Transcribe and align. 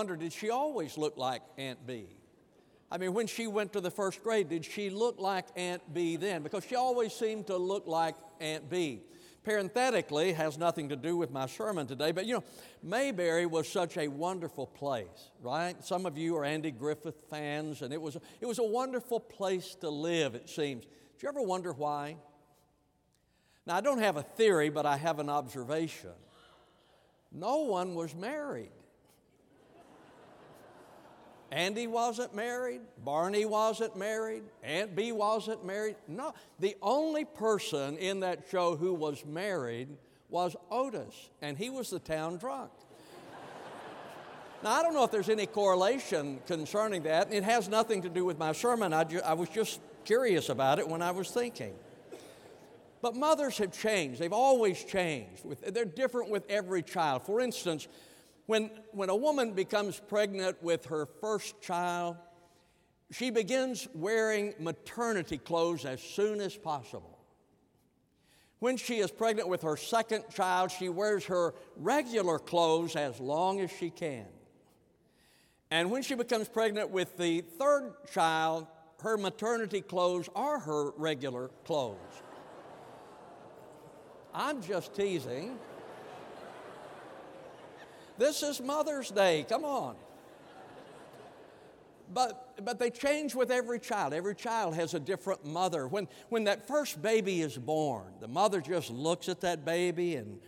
wonder, 0.00 0.14
did 0.14 0.32
she 0.32 0.48
always 0.48 0.96
look 0.96 1.16
like 1.16 1.42
Aunt 1.56 1.84
Bee? 1.84 2.06
I 2.88 2.98
mean, 2.98 3.14
when 3.14 3.26
she 3.26 3.48
went 3.48 3.72
to 3.72 3.80
the 3.80 3.90
first 3.90 4.22
grade, 4.22 4.48
did 4.48 4.64
she 4.64 4.90
look 4.90 5.18
like 5.18 5.46
Aunt 5.56 5.92
Bee 5.92 6.14
then? 6.14 6.44
Because 6.44 6.64
she 6.64 6.76
always 6.76 7.12
seemed 7.12 7.48
to 7.48 7.56
look 7.56 7.88
like 7.88 8.14
Aunt 8.38 8.70
Bee. 8.70 9.02
Parenthetically, 9.42 10.34
has 10.34 10.56
nothing 10.56 10.90
to 10.90 10.94
do 10.94 11.16
with 11.16 11.32
my 11.32 11.46
sermon 11.46 11.88
today, 11.88 12.12
but 12.12 12.26
you 12.26 12.34
know, 12.34 12.44
Mayberry 12.80 13.44
was 13.44 13.68
such 13.68 13.96
a 13.96 14.06
wonderful 14.06 14.68
place, 14.68 15.32
right? 15.42 15.74
Some 15.84 16.06
of 16.06 16.16
you 16.16 16.36
are 16.36 16.44
Andy 16.44 16.70
Griffith 16.70 17.24
fans, 17.28 17.82
and 17.82 17.92
it 17.92 18.00
was, 18.00 18.16
it 18.40 18.46
was 18.46 18.60
a 18.60 18.64
wonderful 18.64 19.18
place 19.18 19.74
to 19.80 19.90
live, 19.90 20.36
it 20.36 20.48
seems. 20.48 20.84
Do 20.84 20.90
you 21.24 21.28
ever 21.28 21.42
wonder 21.42 21.72
why? 21.72 22.18
Now, 23.66 23.74
I 23.74 23.80
don't 23.80 23.98
have 23.98 24.16
a 24.16 24.22
theory, 24.22 24.68
but 24.68 24.86
I 24.86 24.96
have 24.96 25.18
an 25.18 25.28
observation. 25.28 26.12
No 27.32 27.64
one 27.64 27.96
was 27.96 28.14
married. 28.14 28.70
Andy 31.50 31.86
wasn't 31.86 32.34
married, 32.34 32.82
Barney 33.02 33.46
wasn't 33.46 33.96
married, 33.96 34.42
Aunt 34.62 34.94
Bee 34.94 35.12
wasn't 35.12 35.64
married. 35.64 35.96
No, 36.06 36.34
the 36.58 36.76
only 36.82 37.24
person 37.24 37.96
in 37.96 38.20
that 38.20 38.44
show 38.50 38.76
who 38.76 38.92
was 38.92 39.24
married 39.24 39.88
was 40.28 40.54
Otis, 40.70 41.30
and 41.40 41.56
he 41.56 41.70
was 41.70 41.88
the 41.88 41.98
town 41.98 42.36
drunk. 42.36 42.70
now, 44.62 44.72
I 44.72 44.82
don't 44.82 44.92
know 44.92 45.04
if 45.04 45.10
there's 45.10 45.30
any 45.30 45.46
correlation 45.46 46.40
concerning 46.46 47.04
that. 47.04 47.32
It 47.32 47.44
has 47.44 47.66
nothing 47.66 48.02
to 48.02 48.10
do 48.10 48.26
with 48.26 48.38
my 48.38 48.52
sermon. 48.52 48.92
I, 48.92 49.04
ju- 49.04 49.22
I 49.24 49.32
was 49.32 49.48
just 49.48 49.80
curious 50.04 50.50
about 50.50 50.78
it 50.78 50.86
when 50.86 51.00
I 51.00 51.12
was 51.12 51.30
thinking. 51.30 51.74
But 53.00 53.14
mothers 53.16 53.56
have 53.58 53.72
changed. 53.72 54.20
They've 54.20 54.32
always 54.32 54.82
changed. 54.84 55.44
They're 55.72 55.84
different 55.84 56.30
with 56.30 56.44
every 56.50 56.82
child. 56.82 57.22
For 57.22 57.40
instance, 57.40 57.88
when, 58.48 58.70
when 58.92 59.10
a 59.10 59.14
woman 59.14 59.52
becomes 59.52 60.00
pregnant 60.08 60.62
with 60.62 60.86
her 60.86 61.04
first 61.20 61.60
child, 61.60 62.16
she 63.10 63.28
begins 63.28 63.86
wearing 63.92 64.54
maternity 64.58 65.36
clothes 65.36 65.84
as 65.84 66.00
soon 66.00 66.40
as 66.40 66.56
possible. 66.56 67.18
When 68.58 68.78
she 68.78 69.00
is 69.00 69.10
pregnant 69.10 69.50
with 69.50 69.60
her 69.62 69.76
second 69.76 70.24
child, 70.34 70.70
she 70.70 70.88
wears 70.88 71.26
her 71.26 71.54
regular 71.76 72.38
clothes 72.38 72.96
as 72.96 73.20
long 73.20 73.60
as 73.60 73.70
she 73.70 73.90
can. 73.90 74.24
And 75.70 75.90
when 75.90 76.00
she 76.00 76.14
becomes 76.14 76.48
pregnant 76.48 76.88
with 76.88 77.18
the 77.18 77.42
third 77.42 77.92
child, 78.14 78.66
her 79.02 79.18
maternity 79.18 79.82
clothes 79.82 80.30
are 80.34 80.58
her 80.58 80.92
regular 80.92 81.50
clothes. 81.66 82.22
I'm 84.32 84.62
just 84.62 84.94
teasing. 84.94 85.58
This 88.18 88.42
is 88.42 88.60
Mother's 88.60 89.10
Day, 89.10 89.46
come 89.48 89.64
on. 89.64 89.94
But, 92.12 92.64
but 92.64 92.78
they 92.78 92.90
change 92.90 93.34
with 93.34 93.50
every 93.50 93.78
child. 93.78 94.12
Every 94.12 94.34
child 94.34 94.74
has 94.74 94.94
a 94.94 95.00
different 95.00 95.44
mother. 95.44 95.86
When, 95.86 96.08
when 96.30 96.44
that 96.44 96.66
first 96.66 97.00
baby 97.00 97.42
is 97.42 97.56
born, 97.56 98.14
the 98.20 98.28
mother 98.28 98.60
just 98.60 98.90
looks 98.90 99.28
at 99.28 99.42
that 99.42 99.64
baby 99.64 100.16
and 100.16 100.40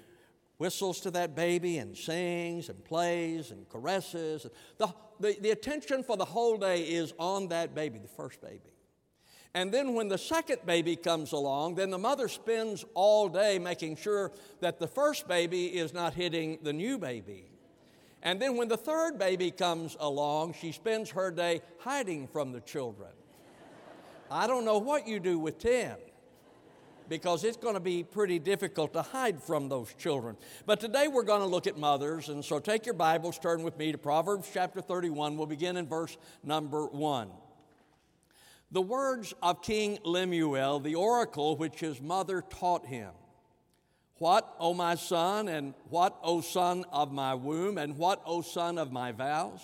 whistles 0.59 1.01
to 1.01 1.11
that 1.13 1.37
baby 1.37 1.79
and 1.79 1.97
sings 1.97 2.71
and 2.71 2.85
plays 2.85 3.51
and 3.51 3.69
caresses. 3.69 4.47
The, 4.79 4.89
the, 5.21 5.37
the 5.41 5.51
attention 5.51 6.03
for 6.03 6.17
the 6.17 6.25
whole 6.25 6.57
day 6.57 6.83
is 6.83 7.13
on 7.19 7.49
that 7.49 7.75
baby, 7.75 7.99
the 7.99 8.09
first 8.09 8.41
baby. 8.41 8.73
And 9.53 9.73
then 9.73 9.95
when 9.95 10.09
the 10.09 10.19
second 10.19 10.61
baby 10.65 10.97
comes 10.97 11.33
along, 11.33 11.75
then 11.75 11.91
the 11.91 11.99
mother 11.99 12.29
spends 12.29 12.85
all 12.95 13.29
day 13.29 13.59
making 13.59 13.97
sure 13.97 14.33
that 14.61 14.79
the 14.79 14.87
first 14.87 15.29
baby 15.29 15.67
is 15.67 15.93
not 15.93 16.15
hitting 16.15 16.59
the 16.63 16.73
new 16.73 16.99
baby. 16.99 17.50
And 18.23 18.41
then 18.41 18.57
when 18.57 18.69
the 18.69 18.77
third 18.77 19.19
baby 19.19 19.51
comes 19.51 19.97
along, 19.99 20.55
she 20.61 20.73
spends 20.73 21.11
her 21.11 21.31
day 21.31 21.63
hiding 21.79 22.29
from 22.29 22.53
the 22.53 22.61
children. 22.61 23.11
I 24.31 24.47
don't 24.47 24.65
know 24.65 24.79
what 24.79 25.09
you 25.09 25.19
do 25.19 25.39
with 25.39 25.59
10 25.59 25.97
because 27.09 27.43
it's 27.43 27.57
going 27.57 27.75
to 27.75 27.81
be 27.81 28.05
pretty 28.05 28.39
difficult 28.39 28.93
to 28.93 29.03
hide 29.03 29.43
from 29.43 29.69
those 29.69 29.93
children. 29.95 30.37
But 30.65 30.79
today 30.79 31.09
we're 31.09 31.25
going 31.25 31.41
to 31.41 31.47
look 31.47 31.67
at 31.67 31.77
mothers, 31.77 32.29
and 32.29 32.45
so 32.45 32.61
take 32.61 32.87
your 32.87 32.95
Bibles, 32.95 33.39
turn 33.39 33.65
with 33.65 33.77
me 33.77 33.91
to 33.91 33.99
Proverbs 33.99 34.49
chapter 34.55 34.81
31. 34.81 35.37
We'll 35.37 35.49
begin 35.49 35.77
in 35.77 35.89
verse 35.89 36.17
number 36.45 36.87
1. 36.87 37.31
The 38.71 38.81
words 38.81 39.35
of 39.43 39.61
King 39.61 39.99
Lemuel, 40.05 40.79
the 40.79 40.95
oracle 40.95 41.57
which 41.57 41.81
his 41.81 42.01
mother 42.01 42.43
taught 42.43 42.87
him. 42.87 43.11
What, 44.21 44.55
O 44.61 44.75
my 44.75 44.97
son, 44.97 45.49
and 45.49 45.73
what, 45.89 46.19
O 46.23 46.43
son 46.43 46.85
of 46.93 47.11
my 47.11 47.35
womb, 47.35 47.79
and 47.79 47.97
what, 47.97 48.21
O 48.27 48.43
son 48.43 48.77
of 48.77 48.93
my 48.93 49.13
vows? 49.13 49.61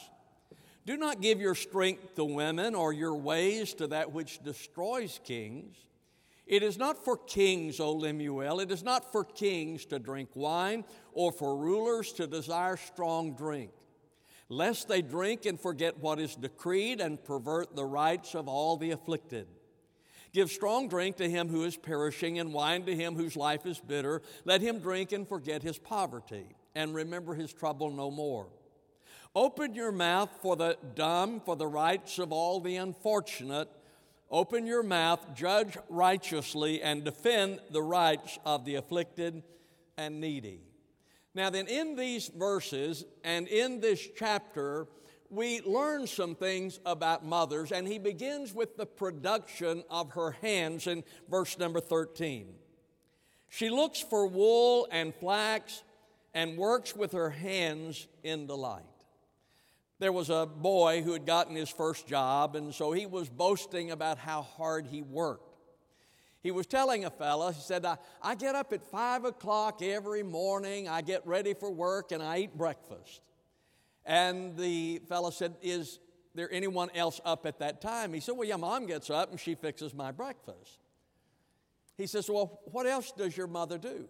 Do 0.86 0.96
not 0.96 1.20
give 1.20 1.42
your 1.42 1.54
strength 1.54 2.14
to 2.14 2.24
women 2.24 2.74
or 2.74 2.90
your 2.94 3.14
ways 3.14 3.74
to 3.74 3.86
that 3.88 4.12
which 4.12 4.42
destroys 4.42 5.20
kings. 5.22 5.76
It 6.46 6.62
is 6.62 6.78
not 6.78 7.04
for 7.04 7.18
kings, 7.18 7.80
O 7.80 7.92
Lemuel, 7.92 8.60
it 8.60 8.70
is 8.70 8.82
not 8.82 9.12
for 9.12 9.24
kings 9.24 9.84
to 9.86 9.98
drink 9.98 10.30
wine 10.34 10.84
or 11.12 11.32
for 11.32 11.54
rulers 11.54 12.14
to 12.14 12.26
desire 12.26 12.78
strong 12.78 13.34
drink, 13.34 13.72
lest 14.48 14.88
they 14.88 15.02
drink 15.02 15.44
and 15.44 15.60
forget 15.60 15.98
what 15.98 16.18
is 16.18 16.34
decreed 16.34 17.02
and 17.02 17.22
pervert 17.22 17.76
the 17.76 17.84
rights 17.84 18.34
of 18.34 18.48
all 18.48 18.78
the 18.78 18.92
afflicted. 18.92 19.48
Give 20.36 20.50
strong 20.50 20.88
drink 20.88 21.16
to 21.16 21.30
him 21.30 21.48
who 21.48 21.64
is 21.64 21.78
perishing, 21.78 22.38
and 22.38 22.52
wine 22.52 22.84
to 22.84 22.94
him 22.94 23.14
whose 23.14 23.36
life 23.36 23.64
is 23.64 23.80
bitter. 23.80 24.20
Let 24.44 24.60
him 24.60 24.80
drink 24.80 25.12
and 25.12 25.26
forget 25.26 25.62
his 25.62 25.78
poverty, 25.78 26.44
and 26.74 26.94
remember 26.94 27.32
his 27.32 27.54
trouble 27.54 27.91
no 27.91 28.10
more. 28.10 28.47
Open 29.34 29.74
your 29.74 29.92
mouth 29.92 30.28
for 30.42 30.54
the 30.54 30.76
dumb, 30.94 31.41
for 31.41 31.56
the 31.56 31.66
rights 31.66 32.19
of 32.19 32.32
all 32.32 32.60
the 32.60 32.76
unfortunate. 32.76 33.70
Open 34.30 34.66
your 34.66 34.82
mouth, 34.82 35.26
judge 35.34 35.78
righteously, 35.88 36.82
and 36.82 37.03
defend 37.03 37.60
the 37.70 37.80
rights 37.80 38.38
of 38.44 38.66
the 38.66 38.74
afflicted 38.74 39.42
and 39.97 40.20
needy. 40.20 40.60
Now, 41.34 41.48
then, 41.48 41.66
in 41.66 41.97
these 41.97 42.28
verses 42.28 43.06
and 43.24 43.48
in 43.48 43.80
this 43.80 44.06
chapter, 44.14 44.86
we 45.31 45.60
learn 45.62 46.06
some 46.06 46.34
things 46.34 46.81
about 46.87 47.25
mothers, 47.25 47.72
and 47.72 47.87
he 47.87 47.98
begins 47.98 48.54
with 48.54 48.76
the 48.76 48.87
production 48.87 49.84
of 49.91 50.12
her 50.12 50.32
hands 50.42 50.87
in 50.87 51.04
verse 51.28 51.59
number 51.59 51.81
13. 51.81 52.54
She 53.48 53.70
looks 53.70 54.00
for 54.00 54.26
wool 54.26 54.88
and 54.91 55.15
flax 55.15 55.82
and 56.34 56.59
works 56.59 56.94
with 56.94 57.12
her 57.12 57.31
hands 57.31 58.06
in 58.22 58.47
delight. 58.47 58.84
There 59.98 60.12
was 60.12 60.28
a 60.28 60.47
boy 60.47 61.00
who 61.03 61.12
had 61.12 61.25
gotten 61.25 61.56
his 61.56 61.70
first 61.70 62.06
job, 62.06 62.54
and 62.54 62.75
so 62.75 62.92
he 62.92 63.06
was 63.06 63.31
boasting 63.31 63.91
about 63.91 64.19
how 64.19 64.42
hard 64.42 64.86
he 64.86 65.00
worked. 65.00 65.56
He 66.42 66.50
was 66.50 66.66
telling 66.66 67.04
a 67.04 67.10
fella, 67.10 67.53
he 67.53 67.60
said, 67.60 67.84
I, 67.84 67.97
I 68.22 68.34
get 68.34 68.54
up 68.54 68.72
at 68.72 68.82
five 68.82 69.25
o'clock 69.25 69.81
every 69.82 70.22
morning, 70.22 70.88
I 70.88 71.00
get 71.00 71.26
ready 71.26 71.54
for 71.54 71.70
work, 71.70 72.12
and 72.12 72.22
I 72.22 72.41
eat 72.41 72.56
breakfast. 72.56 73.22
And 74.06 74.56
the 74.56 75.00
fellow 75.08 75.30
said, 75.30 75.56
Is 75.60 75.98
there 76.34 76.48
anyone 76.52 76.90
else 76.94 77.20
up 77.24 77.44
at 77.44 77.58
that 77.58 77.80
time? 77.80 78.12
He 78.12 78.20
said, 78.20 78.36
Well, 78.36 78.48
yeah, 78.48 78.56
mom 78.56 78.86
gets 78.86 79.10
up 79.10 79.30
and 79.30 79.40
she 79.40 79.54
fixes 79.56 79.92
my 79.92 80.12
breakfast. 80.12 80.78
He 81.98 82.06
says, 82.06 82.30
Well, 82.30 82.60
what 82.70 82.86
else 82.86 83.12
does 83.12 83.36
your 83.36 83.48
mother 83.48 83.78
do? 83.78 84.08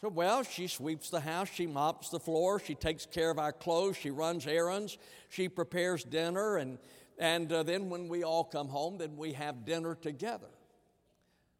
So, 0.00 0.08
well, 0.08 0.44
she 0.44 0.68
sweeps 0.68 1.10
the 1.10 1.20
house, 1.20 1.48
she 1.52 1.66
mops 1.66 2.10
the 2.10 2.20
floor, 2.20 2.60
she 2.60 2.76
takes 2.76 3.04
care 3.04 3.30
of 3.30 3.38
our 3.38 3.52
clothes, 3.52 3.96
she 3.96 4.10
runs 4.10 4.46
errands, 4.46 4.96
she 5.28 5.48
prepares 5.48 6.04
dinner, 6.04 6.58
and, 6.58 6.78
and 7.18 7.52
uh, 7.52 7.64
then 7.64 7.90
when 7.90 8.06
we 8.06 8.22
all 8.22 8.44
come 8.44 8.68
home, 8.68 8.98
then 8.98 9.16
we 9.16 9.32
have 9.32 9.64
dinner 9.64 9.96
together. 9.96 10.46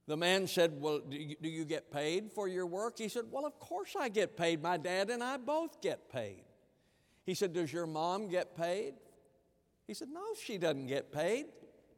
The 0.06 0.16
man 0.16 0.46
said, 0.46 0.80
Well, 0.80 1.00
do 1.00 1.16
you, 1.16 1.36
do 1.40 1.48
you 1.48 1.64
get 1.64 1.90
paid 1.90 2.32
for 2.32 2.46
your 2.46 2.66
work? 2.66 2.98
He 2.98 3.08
said, 3.08 3.24
Well, 3.30 3.44
of 3.44 3.58
course 3.58 3.96
I 3.98 4.08
get 4.08 4.36
paid. 4.36 4.62
My 4.62 4.76
dad 4.76 5.10
and 5.10 5.22
I 5.22 5.36
both 5.36 5.80
get 5.80 6.10
paid. 6.10 6.44
He 7.28 7.34
said, 7.34 7.52
Does 7.52 7.70
your 7.70 7.86
mom 7.86 8.30
get 8.30 8.56
paid? 8.56 8.94
He 9.86 9.92
said, 9.92 10.08
No, 10.10 10.22
she 10.42 10.56
doesn't 10.56 10.86
get 10.86 11.12
paid. 11.12 11.44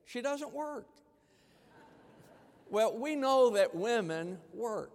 She 0.04 0.22
doesn't 0.22 0.52
work. 0.52 0.88
well, 2.68 2.98
we 2.98 3.14
know 3.14 3.50
that 3.50 3.72
women 3.72 4.38
work. 4.52 4.90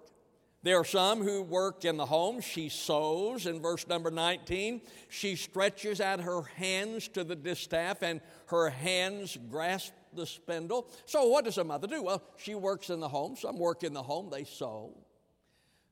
There 0.61 0.77
are 0.77 0.83
some 0.83 1.23
who 1.23 1.41
work 1.41 1.85
in 1.85 1.95
the 1.95 2.05
home. 2.05 2.41
She 2.41 2.67
sews 2.67 3.45
in 3.45 3.61
verse 3.61 3.87
number 3.87 4.11
19. 4.11 4.81
She 5.07 5.37
stretches 5.37 6.01
out 6.01 6.19
her 6.19 6.41
hands 6.41 7.07
to 7.09 7.23
the 7.23 7.37
distaff 7.37 8.01
and 8.01 8.19
her 8.47 8.69
hands 8.69 9.37
grasp 9.49 9.93
the 10.13 10.25
spindle. 10.25 10.89
So, 11.05 11.27
what 11.27 11.45
does 11.45 11.59
a 11.59 11.63
mother 11.63 11.87
do? 11.87 12.03
Well, 12.03 12.21
she 12.35 12.55
works 12.55 12.89
in 12.89 12.99
the 12.99 13.07
home. 13.07 13.37
Some 13.37 13.57
work 13.57 13.85
in 13.85 13.93
the 13.93 14.03
home, 14.03 14.29
they 14.29 14.43
sew. 14.43 14.97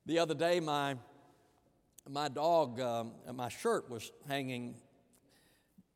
The 0.05 0.19
other 0.19 0.35
day, 0.35 0.59
my 0.59 0.97
my 2.09 2.27
dog, 2.27 2.79
um, 2.79 3.13
my 3.33 3.49
shirt 3.49 3.89
was 3.89 4.11
hanging 4.27 4.75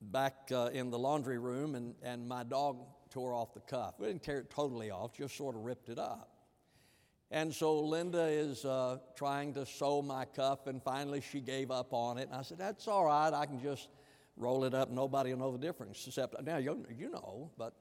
back 0.01 0.49
uh, 0.51 0.69
in 0.73 0.89
the 0.89 0.99
laundry 0.99 1.37
room, 1.37 1.75
and, 1.75 1.95
and 2.03 2.27
my 2.27 2.43
dog 2.43 2.77
tore 3.09 3.33
off 3.33 3.53
the 3.53 3.59
cuff. 3.61 3.95
We 3.99 4.07
didn't 4.07 4.23
tear 4.23 4.39
it 4.39 4.49
totally 4.49 4.91
off, 4.91 5.17
just 5.17 5.35
sort 5.35 5.55
of 5.55 5.61
ripped 5.61 5.89
it 5.89 5.99
up. 5.99 6.29
And 7.29 7.53
so 7.53 7.79
Linda 7.81 8.25
is 8.25 8.63
uh, 8.63 8.99
trying 9.15 9.53
to 9.55 9.65
sew 9.65 10.01
my 10.01 10.25
cuff, 10.25 10.67
and 10.67 10.81
finally 10.81 11.21
she 11.21 11.41
gave 11.41 11.71
up 11.71 11.93
on 11.93 12.17
it. 12.17 12.27
And 12.27 12.35
I 12.35 12.41
said, 12.41 12.57
That's 12.57 12.87
all 12.87 13.05
right, 13.05 13.33
I 13.33 13.45
can 13.45 13.61
just 13.61 13.89
roll 14.37 14.63
it 14.63 14.73
up, 14.73 14.89
nobody 14.89 15.33
will 15.33 15.39
know 15.39 15.51
the 15.51 15.57
difference 15.57 16.05
except 16.07 16.41
now 16.43 16.57
you, 16.57 16.85
you 16.95 17.09
know, 17.09 17.49
but 17.57 17.73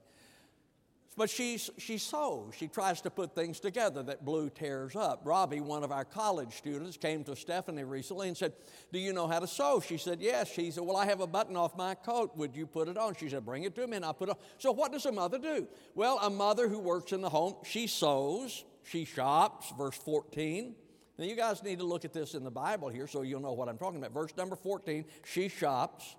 but 1.17 1.31
she's, 1.31 1.71
she 1.79 1.97
sews. 1.97 2.53
She 2.55 2.67
tries 2.67 3.01
to 3.01 3.09
put 3.09 3.33
things 3.33 3.59
together 3.59 4.03
that 4.03 4.23
Blue 4.23 4.51
tears 4.51 4.95
up. 4.95 5.21
Robbie, 5.25 5.61
one 5.61 5.83
of 5.83 5.91
our 5.91 6.05
college 6.05 6.55
students, 6.55 6.95
came 6.95 7.23
to 7.23 7.35
Stephanie 7.35 7.83
recently 7.83 8.27
and 8.27 8.37
said, 8.37 8.53
Do 8.93 8.99
you 8.99 9.13
know 9.13 9.27
how 9.27 9.39
to 9.39 9.47
sew? 9.47 9.79
She 9.79 9.97
said, 9.97 10.21
Yes. 10.21 10.53
She 10.53 10.69
said, 10.69 10.83
Well, 10.83 10.95
I 10.95 11.05
have 11.07 11.19
a 11.19 11.27
button 11.27 11.57
off 11.57 11.75
my 11.75 11.95
coat. 11.95 12.37
Would 12.37 12.55
you 12.55 12.67
put 12.67 12.87
it 12.87 12.97
on? 12.97 13.15
She 13.15 13.29
said, 13.29 13.43
Bring 13.43 13.63
it 13.63 13.73
to 13.75 13.87
me 13.87 13.97
and 13.97 14.05
I'll 14.05 14.13
put 14.13 14.29
it 14.29 14.33
on. 14.33 14.37
So, 14.59 14.71
what 14.71 14.91
does 14.91 15.07
a 15.07 15.11
mother 15.11 15.39
do? 15.39 15.67
Well, 15.95 16.19
a 16.21 16.29
mother 16.29 16.69
who 16.69 16.77
works 16.77 17.11
in 17.11 17.21
the 17.21 17.29
home, 17.29 17.55
she 17.65 17.87
sews, 17.87 18.63
she 18.83 19.03
shops, 19.03 19.73
verse 19.75 19.97
14. 19.97 20.75
Now, 21.17 21.25
you 21.25 21.35
guys 21.35 21.63
need 21.63 21.79
to 21.79 21.85
look 21.85 22.05
at 22.05 22.13
this 22.13 22.35
in 22.35 22.43
the 22.43 22.51
Bible 22.51 22.89
here 22.89 23.07
so 23.07 23.23
you'll 23.23 23.41
know 23.41 23.53
what 23.53 23.69
I'm 23.69 23.79
talking 23.79 23.97
about. 23.97 24.13
Verse 24.13 24.37
number 24.37 24.55
14, 24.55 25.03
she 25.25 25.49
shops. 25.49 26.15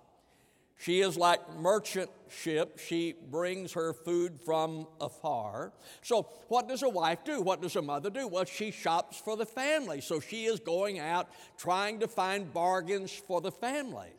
She 0.79 1.01
is 1.01 1.17
like 1.17 1.41
merchant 1.59 2.09
ship. 2.29 2.79
She 2.79 3.13
brings 3.29 3.73
her 3.73 3.91
food 3.91 4.39
from 4.39 4.87
afar. 5.01 5.73
So, 6.01 6.29
what 6.47 6.69
does 6.69 6.83
a 6.83 6.89
wife 6.89 7.25
do? 7.25 7.41
What 7.41 7.61
does 7.61 7.75
a 7.75 7.81
mother 7.81 8.09
do? 8.09 8.29
Well, 8.29 8.45
she 8.45 8.71
shops 8.71 9.17
for 9.19 9.35
the 9.35 9.45
family. 9.45 9.99
So, 9.99 10.21
she 10.21 10.45
is 10.45 10.61
going 10.61 10.97
out 10.97 11.27
trying 11.57 11.99
to 11.99 12.07
find 12.07 12.53
bargains 12.53 13.11
for 13.11 13.41
the 13.41 13.51
family. 13.51 14.11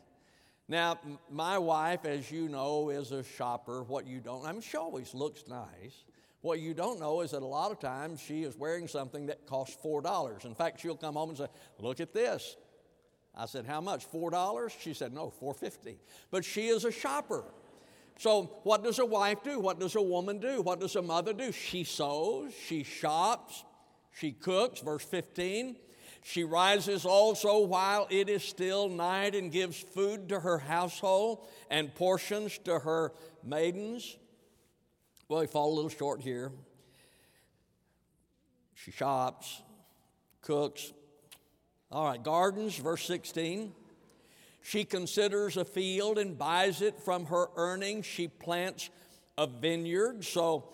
Now, 0.69 1.01
my 1.31 1.57
wife, 1.57 2.05
as 2.05 2.31
you 2.31 2.51
know, 2.51 2.91
is 2.91 3.11
a 3.11 3.25
shopper. 3.25 3.83
What 3.83 4.07
you 4.07 4.21
don't, 4.21 4.45
I 4.45 4.53
mean, 4.53 4.61
she 4.61 4.77
always 4.77 5.15
looks 5.15 5.45
nice. 5.49 6.05
What 6.43 6.61
you 6.61 6.75
don't 6.75 7.01
know 7.01 7.23
is 7.23 7.31
that 7.31 7.43
a 7.43 7.47
lot 7.47 7.71
of 7.71 7.81
times 7.81 8.21
she 8.21 8.43
is 8.43 8.55
wearing 8.55 8.87
something 8.87 9.27
that 9.27 9.47
costs 9.47 9.79
$4. 9.83 10.45
In 10.45 10.55
fact, 10.55 10.81
she'll 10.81 10.95
come 10.95 11.15
home 11.15 11.31
and 11.31 11.39
say, 11.39 11.47
Look 11.79 12.01
at 12.01 12.13
this. 12.13 12.57
I 13.41 13.47
said, 13.47 13.65
How 13.65 13.81
much? 13.81 14.05
Four 14.05 14.31
dollars? 14.31 14.77
She 14.79 14.93
said, 14.93 15.15
No, 15.15 15.31
four 15.31 15.55
fifty. 15.55 15.97
But 16.31 16.45
she 16.45 16.69
is 16.69 16.85
a 16.85 16.93
shopper. 16.93 17.45
So, 18.19 18.61
what 18.65 18.85
does 18.85 18.99
a 18.99 19.07
wife 19.07 19.43
do? 19.43 19.59
What 19.59 19.81
does 19.81 19.97
a 19.97 20.03
woman 20.03 20.41
do? 20.41 20.61
What 20.61 20.79
does 20.79 20.95
a 20.95 21.01
mother 21.01 21.33
do? 21.33 21.53
She 21.53 21.85
sews, 21.85 22.53
she 22.53 22.83
shops, 22.83 23.65
she 24.13 24.33
cooks, 24.33 24.81
verse 24.81 25.03
15. 25.07 25.77
She 26.23 26.45
rises 26.45 27.07
also 27.07 27.61
while 27.61 28.07
it 28.11 28.29
is 28.29 28.45
still 28.45 28.91
night 28.91 29.35
and 29.35 29.51
gives 29.51 29.81
food 29.81 30.29
to 30.29 30.41
her 30.41 30.59
household 30.59 31.47
and 31.71 31.95
portions 31.95 32.59
to 32.65 32.81
her 32.81 33.15
maidens. 33.43 34.19
Well, 35.29 35.41
we 35.41 35.47
fall 35.47 35.73
a 35.73 35.75
little 35.75 35.89
short 35.89 36.21
here. 36.21 36.53
She 38.75 38.91
shops, 38.91 39.63
cooks, 40.43 40.93
all 41.93 42.05
right, 42.05 42.23
gardens, 42.23 42.77
verse 42.77 43.05
16. 43.05 43.73
She 44.63 44.85
considers 44.85 45.57
a 45.57 45.65
field 45.65 46.19
and 46.19 46.39
buys 46.39 46.83
it 46.83 47.01
from 47.01 47.27
her 47.27 47.49
earnings. 47.57 48.07
She 48.07 48.29
plants 48.29 48.91
a 49.37 49.49
vineyard, 49.49 50.25
so 50.25 50.69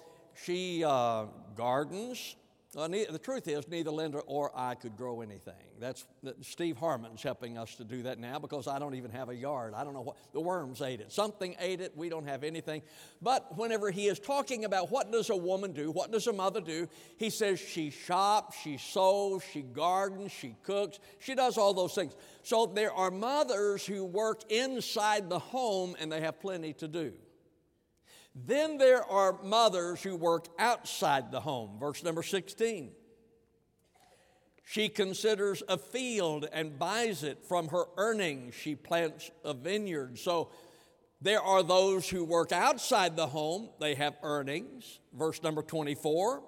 she 0.44 0.84
uh, 0.84 1.24
gardens. 1.56 2.36
Uh, 2.76 2.88
the 2.88 3.18
truth 3.18 3.48
is, 3.48 3.66
neither 3.68 3.90
Linda 3.90 4.18
or 4.18 4.52
I 4.54 4.74
could 4.74 4.98
grow 4.98 5.22
anything. 5.22 5.54
That's 5.80 6.04
Steve 6.42 6.76
Harmon's 6.76 7.22
helping 7.22 7.56
us 7.56 7.74
to 7.76 7.84
do 7.84 8.02
that 8.02 8.18
now 8.18 8.38
because 8.38 8.68
I 8.68 8.78
don't 8.78 8.94
even 8.94 9.10
have 9.12 9.30
a 9.30 9.34
yard. 9.34 9.72
I 9.74 9.82
don't 9.82 9.94
know 9.94 10.02
what 10.02 10.16
the 10.34 10.40
worms 10.40 10.82
ate 10.82 11.00
it. 11.00 11.10
Something 11.10 11.56
ate 11.58 11.80
it. 11.80 11.96
We 11.96 12.10
don't 12.10 12.28
have 12.28 12.44
anything. 12.44 12.82
But 13.22 13.56
whenever 13.56 13.90
he 13.90 14.08
is 14.08 14.18
talking 14.18 14.66
about 14.66 14.90
what 14.90 15.10
does 15.10 15.30
a 15.30 15.36
woman 15.36 15.72
do, 15.72 15.90
what 15.90 16.12
does 16.12 16.26
a 16.26 16.34
mother 16.34 16.60
do, 16.60 16.86
he 17.16 17.30
says 17.30 17.58
she 17.58 17.88
shops, 17.88 18.58
she 18.62 18.76
sews, 18.76 19.42
she 19.52 19.62
gardens, 19.62 20.32
she 20.32 20.54
cooks, 20.62 20.98
she 21.18 21.34
does 21.34 21.56
all 21.56 21.72
those 21.72 21.94
things. 21.94 22.14
So 22.42 22.66
there 22.66 22.92
are 22.92 23.10
mothers 23.10 23.86
who 23.86 24.04
work 24.04 24.42
inside 24.52 25.30
the 25.30 25.38
home 25.38 25.96
and 25.98 26.12
they 26.12 26.20
have 26.20 26.40
plenty 26.40 26.74
to 26.74 26.88
do. 26.88 27.14
Then 28.44 28.76
there 28.76 29.02
are 29.02 29.38
mothers 29.42 30.02
who 30.02 30.14
work 30.14 30.48
outside 30.58 31.32
the 31.32 31.40
home. 31.40 31.78
Verse 31.80 32.04
number 32.04 32.22
16. 32.22 32.90
She 34.68 34.88
considers 34.90 35.62
a 35.68 35.78
field 35.78 36.46
and 36.52 36.78
buys 36.78 37.22
it 37.22 37.46
from 37.46 37.68
her 37.68 37.84
earnings. 37.96 38.54
She 38.54 38.74
plants 38.74 39.30
a 39.42 39.54
vineyard. 39.54 40.18
So 40.18 40.50
there 41.22 41.40
are 41.40 41.62
those 41.62 42.10
who 42.10 42.24
work 42.24 42.52
outside 42.52 43.16
the 43.16 43.28
home, 43.28 43.70
they 43.80 43.94
have 43.94 44.16
earnings. 44.22 45.00
Verse 45.14 45.42
number 45.42 45.62
24. 45.62 46.42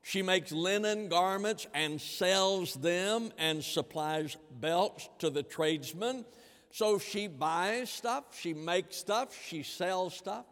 She 0.00 0.22
makes 0.22 0.50
linen 0.50 1.10
garments 1.10 1.66
and 1.74 2.00
sells 2.00 2.72
them 2.74 3.32
and 3.36 3.62
supplies 3.62 4.38
belts 4.60 5.10
to 5.18 5.28
the 5.28 5.42
tradesmen. 5.42 6.24
So 6.70 6.98
she 6.98 7.26
buys 7.26 7.90
stuff, 7.90 8.24
she 8.38 8.54
makes 8.54 8.96
stuff, 8.96 9.36
she 9.46 9.62
sells 9.62 10.16
stuff. 10.16 10.46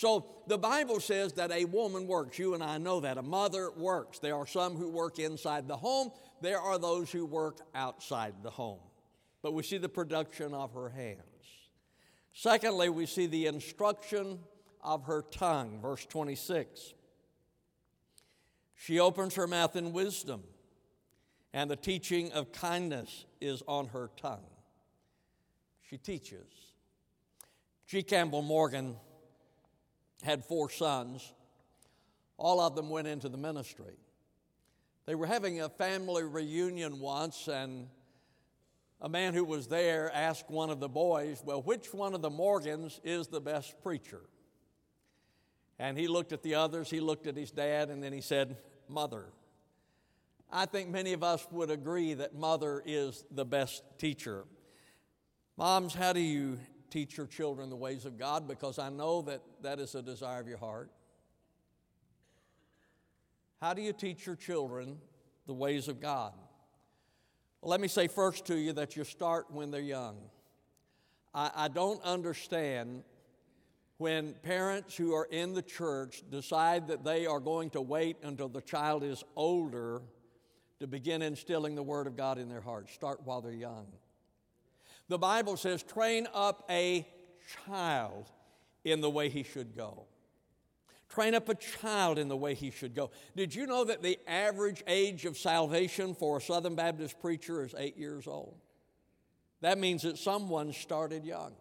So 0.00 0.24
the 0.46 0.56
Bible 0.56 0.98
says 0.98 1.34
that 1.34 1.52
a 1.52 1.66
woman 1.66 2.06
works. 2.06 2.38
You 2.38 2.54
and 2.54 2.62
I 2.62 2.78
know 2.78 3.00
that. 3.00 3.18
A 3.18 3.22
mother 3.22 3.70
works. 3.70 4.18
There 4.18 4.34
are 4.34 4.46
some 4.46 4.74
who 4.74 4.88
work 4.88 5.18
inside 5.18 5.68
the 5.68 5.76
home, 5.76 6.10
there 6.40 6.58
are 6.58 6.78
those 6.78 7.12
who 7.12 7.26
work 7.26 7.58
outside 7.74 8.32
the 8.42 8.48
home. 8.48 8.78
But 9.42 9.52
we 9.52 9.62
see 9.62 9.76
the 9.76 9.90
production 9.90 10.54
of 10.54 10.72
her 10.72 10.88
hands. 10.88 11.20
Secondly, 12.32 12.88
we 12.88 13.04
see 13.04 13.26
the 13.26 13.44
instruction 13.44 14.38
of 14.82 15.04
her 15.04 15.20
tongue. 15.20 15.80
Verse 15.82 16.06
26. 16.06 16.94
She 18.76 19.00
opens 19.00 19.34
her 19.34 19.46
mouth 19.46 19.76
in 19.76 19.92
wisdom, 19.92 20.44
and 21.52 21.70
the 21.70 21.76
teaching 21.76 22.32
of 22.32 22.52
kindness 22.52 23.26
is 23.38 23.62
on 23.68 23.88
her 23.88 24.08
tongue. 24.16 24.48
She 25.90 25.98
teaches. 25.98 26.46
G. 27.86 28.02
Campbell 28.02 28.40
Morgan 28.40 28.96
had 30.22 30.44
four 30.44 30.70
sons. 30.70 31.32
All 32.36 32.60
of 32.60 32.74
them 32.74 32.90
went 32.90 33.06
into 33.06 33.28
the 33.28 33.36
ministry. 33.36 33.96
They 35.06 35.14
were 35.14 35.26
having 35.26 35.60
a 35.60 35.68
family 35.68 36.22
reunion 36.24 37.00
once, 37.00 37.48
and 37.48 37.88
a 39.00 39.08
man 39.08 39.34
who 39.34 39.44
was 39.44 39.66
there 39.66 40.10
asked 40.14 40.50
one 40.50 40.70
of 40.70 40.80
the 40.80 40.88
boys, 40.88 41.42
Well, 41.44 41.62
which 41.62 41.92
one 41.92 42.14
of 42.14 42.22
the 42.22 42.30
Morgans 42.30 43.00
is 43.02 43.28
the 43.28 43.40
best 43.40 43.82
preacher? 43.82 44.20
And 45.78 45.98
he 45.98 46.08
looked 46.08 46.32
at 46.32 46.42
the 46.42 46.56
others, 46.56 46.90
he 46.90 47.00
looked 47.00 47.26
at 47.26 47.36
his 47.36 47.50
dad, 47.50 47.88
and 47.88 48.02
then 48.02 48.12
he 48.12 48.20
said, 48.20 48.56
Mother. 48.88 49.26
I 50.52 50.66
think 50.66 50.90
many 50.90 51.12
of 51.12 51.22
us 51.22 51.46
would 51.50 51.70
agree 51.70 52.14
that 52.14 52.34
mother 52.34 52.82
is 52.84 53.24
the 53.30 53.44
best 53.44 53.82
teacher. 53.98 54.44
Moms, 55.56 55.94
how 55.94 56.12
do 56.12 56.20
you 56.20 56.58
teach 56.90 57.16
your 57.16 57.26
children 57.26 57.70
the 57.70 57.76
ways 57.76 58.04
of 58.04 58.18
God 58.18 58.48
because 58.48 58.78
I 58.78 58.88
know 58.88 59.22
that 59.22 59.40
that 59.62 59.78
is 59.78 59.94
a 59.94 60.02
desire 60.02 60.40
of 60.40 60.48
your 60.48 60.58
heart. 60.58 60.90
How 63.60 63.74
do 63.74 63.82
you 63.82 63.92
teach 63.92 64.26
your 64.26 64.36
children 64.36 64.98
the 65.46 65.54
ways 65.54 65.88
of 65.88 66.00
God? 66.00 66.32
Well, 67.60 67.70
let 67.70 67.80
me 67.80 67.88
say 67.88 68.08
first 68.08 68.46
to 68.46 68.56
you 68.56 68.72
that 68.74 68.96
you 68.96 69.04
start 69.04 69.50
when 69.50 69.70
they're 69.70 69.80
young. 69.80 70.16
I, 71.34 71.50
I 71.54 71.68
don't 71.68 72.02
understand 72.02 73.04
when 73.98 74.32
parents 74.42 74.96
who 74.96 75.14
are 75.14 75.28
in 75.30 75.52
the 75.52 75.60
church 75.60 76.22
decide 76.30 76.88
that 76.88 77.04
they 77.04 77.26
are 77.26 77.38
going 77.38 77.68
to 77.70 77.82
wait 77.82 78.16
until 78.22 78.48
the 78.48 78.62
child 78.62 79.04
is 79.04 79.22
older 79.36 80.00
to 80.80 80.86
begin 80.86 81.20
instilling 81.20 81.74
the 81.74 81.82
Word 81.82 82.06
of 82.06 82.16
God 82.16 82.38
in 82.38 82.48
their 82.48 82.62
hearts. 82.62 82.94
Start 82.94 83.20
while 83.26 83.42
they're 83.42 83.52
young. 83.52 83.86
The 85.10 85.18
Bible 85.18 85.56
says, 85.56 85.82
train 85.82 86.28
up 86.32 86.64
a 86.70 87.04
child 87.66 88.30
in 88.84 89.00
the 89.00 89.10
way 89.10 89.28
he 89.28 89.42
should 89.42 89.76
go. 89.76 90.06
Train 91.08 91.34
up 91.34 91.48
a 91.48 91.56
child 91.56 92.16
in 92.16 92.28
the 92.28 92.36
way 92.36 92.54
he 92.54 92.70
should 92.70 92.94
go. 92.94 93.10
Did 93.34 93.52
you 93.52 93.66
know 93.66 93.82
that 93.82 94.04
the 94.04 94.20
average 94.28 94.84
age 94.86 95.24
of 95.24 95.36
salvation 95.36 96.14
for 96.14 96.36
a 96.36 96.40
Southern 96.40 96.76
Baptist 96.76 97.18
preacher 97.18 97.64
is 97.64 97.74
eight 97.76 97.98
years 97.98 98.28
old? 98.28 98.54
That 99.62 99.78
means 99.78 100.02
that 100.02 100.16
someone 100.16 100.72
started 100.72 101.24
young. 101.24 101.54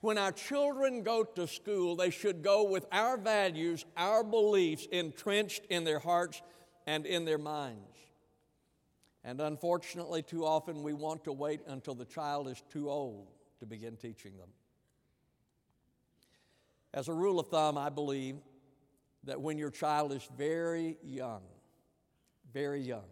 When 0.00 0.16
our 0.16 0.32
children 0.32 1.02
go 1.02 1.24
to 1.24 1.46
school, 1.46 1.94
they 1.94 2.08
should 2.08 2.42
go 2.42 2.64
with 2.64 2.86
our 2.90 3.18
values, 3.18 3.84
our 3.98 4.24
beliefs 4.24 4.86
entrenched 4.90 5.66
in 5.68 5.84
their 5.84 5.98
hearts 5.98 6.40
and 6.86 7.04
in 7.04 7.26
their 7.26 7.36
minds. 7.36 7.95
And 9.26 9.40
unfortunately, 9.40 10.22
too 10.22 10.46
often 10.46 10.84
we 10.84 10.92
want 10.92 11.24
to 11.24 11.32
wait 11.32 11.60
until 11.66 11.96
the 11.96 12.04
child 12.04 12.46
is 12.46 12.62
too 12.70 12.88
old 12.88 13.26
to 13.58 13.66
begin 13.66 13.96
teaching 13.96 14.36
them. 14.38 14.48
As 16.94 17.08
a 17.08 17.12
rule 17.12 17.40
of 17.40 17.48
thumb, 17.48 17.76
I 17.76 17.90
believe 17.90 18.36
that 19.24 19.40
when 19.40 19.58
your 19.58 19.72
child 19.72 20.12
is 20.12 20.26
very 20.38 20.96
young, 21.02 21.42
very 22.54 22.80
young, 22.80 23.08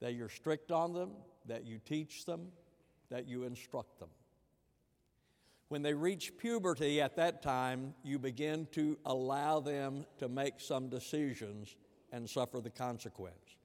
that 0.00 0.14
you're 0.14 0.30
strict 0.30 0.72
on 0.72 0.94
them, 0.94 1.10
that 1.44 1.66
you 1.66 1.80
teach 1.84 2.24
them, 2.24 2.48
that 3.10 3.28
you 3.28 3.44
instruct 3.44 4.00
them. 4.00 4.08
When 5.68 5.82
they 5.82 5.92
reach 5.92 6.32
puberty 6.38 7.02
at 7.02 7.14
that 7.16 7.42
time, 7.42 7.92
you 8.02 8.18
begin 8.18 8.66
to 8.72 8.96
allow 9.04 9.60
them 9.60 10.06
to 10.16 10.30
make 10.30 10.60
some 10.60 10.88
decisions 10.88 11.76
and 12.10 12.28
suffer 12.28 12.62
the 12.62 12.70
consequence 12.70 13.57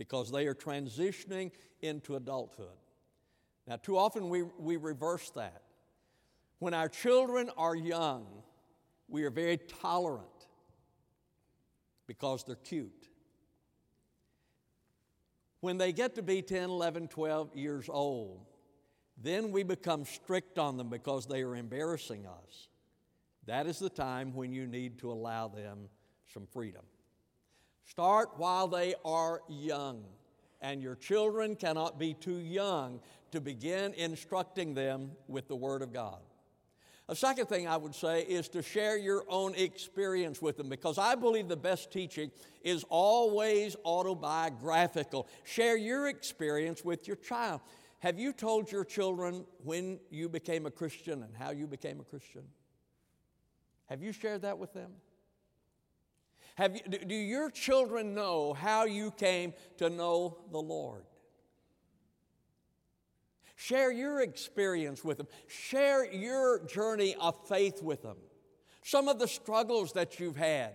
because 0.00 0.32
they 0.32 0.46
are 0.46 0.54
transitioning 0.54 1.50
into 1.82 2.16
adulthood. 2.16 2.78
Now, 3.66 3.76
too 3.76 3.98
often 3.98 4.30
we, 4.30 4.44
we 4.58 4.78
reverse 4.78 5.28
that. 5.32 5.60
When 6.58 6.72
our 6.72 6.88
children 6.88 7.50
are 7.58 7.76
young, 7.76 8.24
we 9.08 9.24
are 9.24 9.30
very 9.30 9.58
tolerant 9.82 10.24
because 12.06 12.44
they're 12.44 12.56
cute. 12.56 13.08
When 15.60 15.76
they 15.76 15.92
get 15.92 16.14
to 16.14 16.22
be 16.22 16.40
10, 16.40 16.70
11, 16.70 17.08
12 17.08 17.54
years 17.54 17.90
old, 17.90 18.46
then 19.22 19.52
we 19.52 19.64
become 19.64 20.06
strict 20.06 20.58
on 20.58 20.78
them 20.78 20.88
because 20.88 21.26
they 21.26 21.42
are 21.42 21.56
embarrassing 21.56 22.24
us. 22.24 22.68
That 23.44 23.66
is 23.66 23.78
the 23.78 23.90
time 23.90 24.32
when 24.32 24.50
you 24.54 24.66
need 24.66 24.98
to 25.00 25.12
allow 25.12 25.48
them 25.48 25.90
some 26.32 26.46
freedom. 26.46 26.84
Start 27.90 28.30
while 28.36 28.68
they 28.68 28.94
are 29.04 29.42
young, 29.48 30.04
and 30.60 30.80
your 30.80 30.94
children 30.94 31.56
cannot 31.56 31.98
be 31.98 32.14
too 32.14 32.38
young 32.38 33.00
to 33.32 33.40
begin 33.40 33.94
instructing 33.94 34.74
them 34.74 35.10
with 35.26 35.48
the 35.48 35.56
Word 35.56 35.82
of 35.82 35.92
God. 35.92 36.20
A 37.08 37.16
second 37.16 37.46
thing 37.46 37.66
I 37.66 37.76
would 37.76 37.96
say 37.96 38.22
is 38.22 38.48
to 38.50 38.62
share 38.62 38.96
your 38.96 39.24
own 39.28 39.56
experience 39.56 40.40
with 40.40 40.56
them 40.56 40.68
because 40.68 40.98
I 40.98 41.16
believe 41.16 41.48
the 41.48 41.56
best 41.56 41.90
teaching 41.90 42.30
is 42.62 42.84
always 42.88 43.74
autobiographical. 43.84 45.26
Share 45.42 45.76
your 45.76 46.06
experience 46.06 46.84
with 46.84 47.08
your 47.08 47.16
child. 47.16 47.60
Have 47.98 48.20
you 48.20 48.32
told 48.32 48.70
your 48.70 48.84
children 48.84 49.44
when 49.64 49.98
you 50.10 50.28
became 50.28 50.64
a 50.64 50.70
Christian 50.70 51.24
and 51.24 51.36
how 51.36 51.50
you 51.50 51.66
became 51.66 51.98
a 51.98 52.04
Christian? 52.04 52.44
Have 53.86 54.00
you 54.00 54.12
shared 54.12 54.42
that 54.42 54.58
with 54.58 54.72
them? 54.72 54.92
Have 56.56 56.76
you, 56.76 56.98
do 56.98 57.14
your 57.14 57.50
children 57.50 58.14
know 58.14 58.52
how 58.52 58.84
you 58.84 59.10
came 59.10 59.54
to 59.78 59.88
know 59.88 60.38
the 60.50 60.60
Lord? 60.60 61.04
Share 63.56 63.92
your 63.92 64.20
experience 64.22 65.04
with 65.04 65.18
them. 65.18 65.28
Share 65.46 66.10
your 66.10 66.64
journey 66.64 67.14
of 67.20 67.46
faith 67.46 67.82
with 67.82 68.02
them. 68.02 68.16
Some 68.82 69.06
of 69.06 69.18
the 69.18 69.28
struggles 69.28 69.92
that 69.92 70.18
you've 70.18 70.36
had, 70.36 70.72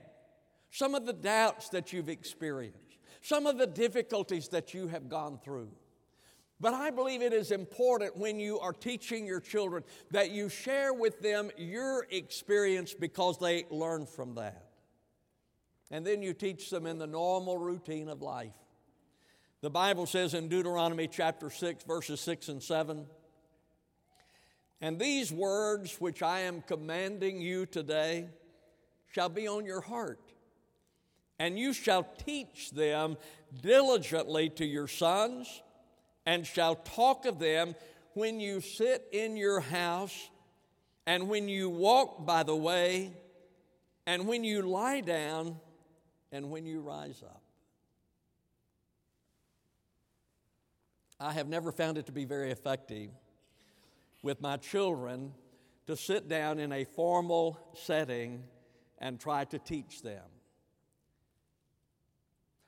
some 0.70 0.94
of 0.94 1.05
the 1.05 1.13
doubts 1.13 1.70
that 1.70 1.91
you've 1.91 2.10
experienced, 2.10 2.98
some 3.22 3.48
of 3.48 3.58
the 3.58 3.65
difficulties 3.65 4.50
that 4.50 4.75
you 4.75 4.88
have 4.88 5.10
gone 5.10 5.39
through. 5.44 5.72
But 6.60 6.74
I 6.74 6.91
believe 6.91 7.22
it 7.22 7.34
is 7.34 7.51
important 7.51 8.15
when 8.15 8.39
you 8.39 8.60
are 8.60 8.72
teaching 8.72 9.25
your 9.25 9.41
children 9.41 9.84
that 10.12 10.29
you 10.29 10.48
share 10.48 10.94
with 10.94 11.20
them 11.22 11.50
your 11.58 12.05
experience 12.12 12.94
because 12.94 13.39
they 13.39 13.65
learn 13.72 14.05
from 14.05 14.36
that. 14.36 14.64
And 15.91 16.05
then 16.05 16.21
you 16.21 16.33
teach 16.33 16.69
them 16.69 16.85
in 16.85 16.97
the 16.97 17.07
normal 17.07 17.57
routine 17.57 18.09
of 18.09 18.21
life. 18.21 18.53
The 19.61 19.69
Bible 19.69 20.05
says 20.05 20.33
in 20.33 20.47
Deuteronomy 20.47 21.07
chapter 21.07 21.49
6, 21.49 21.83
verses 21.85 22.21
6 22.21 22.49
and 22.49 22.61
7 22.61 23.05
And 24.81 24.99
these 24.99 25.31
words 25.31 25.95
which 25.99 26.21
I 26.21 26.41
am 26.41 26.61
commanding 26.61 27.39
you 27.39 27.65
today 27.65 28.29
shall 29.11 29.29
be 29.29 29.47
on 29.47 29.65
your 29.65 29.81
heart, 29.81 30.19
and 31.39 31.57
you 31.57 31.71
shall 31.73 32.05
teach 32.25 32.71
them 32.71 33.17
diligently 33.61 34.49
to 34.49 34.65
your 34.65 34.87
sons, 34.87 35.63
and 36.25 36.45
shall 36.45 36.75
talk 36.75 37.25
of 37.25 37.39
them 37.39 37.75
when 38.13 38.39
you 38.39 38.61
sit 38.61 39.07
in 39.11 39.37
your 39.37 39.61
house, 39.61 40.29
and 41.07 41.29
when 41.29 41.47
you 41.47 41.69
walk 41.69 42.25
by 42.25 42.43
the 42.43 42.55
way, 42.55 43.13
and 44.05 44.27
when 44.27 44.43
you 44.43 44.61
lie 44.61 45.01
down, 45.01 45.59
and 46.35 46.49
when 46.49 46.65
you 46.65 46.81
rise 46.81 47.23
up. 47.23 47.41
I 51.17 51.31
have 51.31 51.47
never 51.47 51.71
found 51.71 51.97
it 51.97 52.07
to 52.07 52.11
be 52.11 52.25
very 52.25 52.51
effective 52.51 53.09
with 54.21 54.41
my 54.41 54.57
children 54.57 55.31
to 55.87 55.95
sit 55.95 56.27
down 56.27 56.59
in 56.59 56.73
a 56.73 56.83
formal 56.83 57.57
setting 57.73 58.43
and 58.99 59.17
try 59.17 59.45
to 59.45 59.57
teach 59.59 60.01
them. 60.01 60.23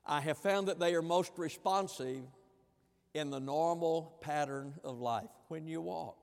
I 0.06 0.22
have 0.22 0.38
found 0.38 0.70
that 0.70 0.80
they 0.80 0.96
are 0.96 1.02
most 1.02 1.34
responsive 1.36 2.24
in 3.14 3.32
the 3.32 3.40
normal 3.42 4.18
pattern 4.22 4.76
of 4.86 5.00
life 5.00 5.26
when 5.50 5.68
you 5.68 5.82
walk, 5.82 6.18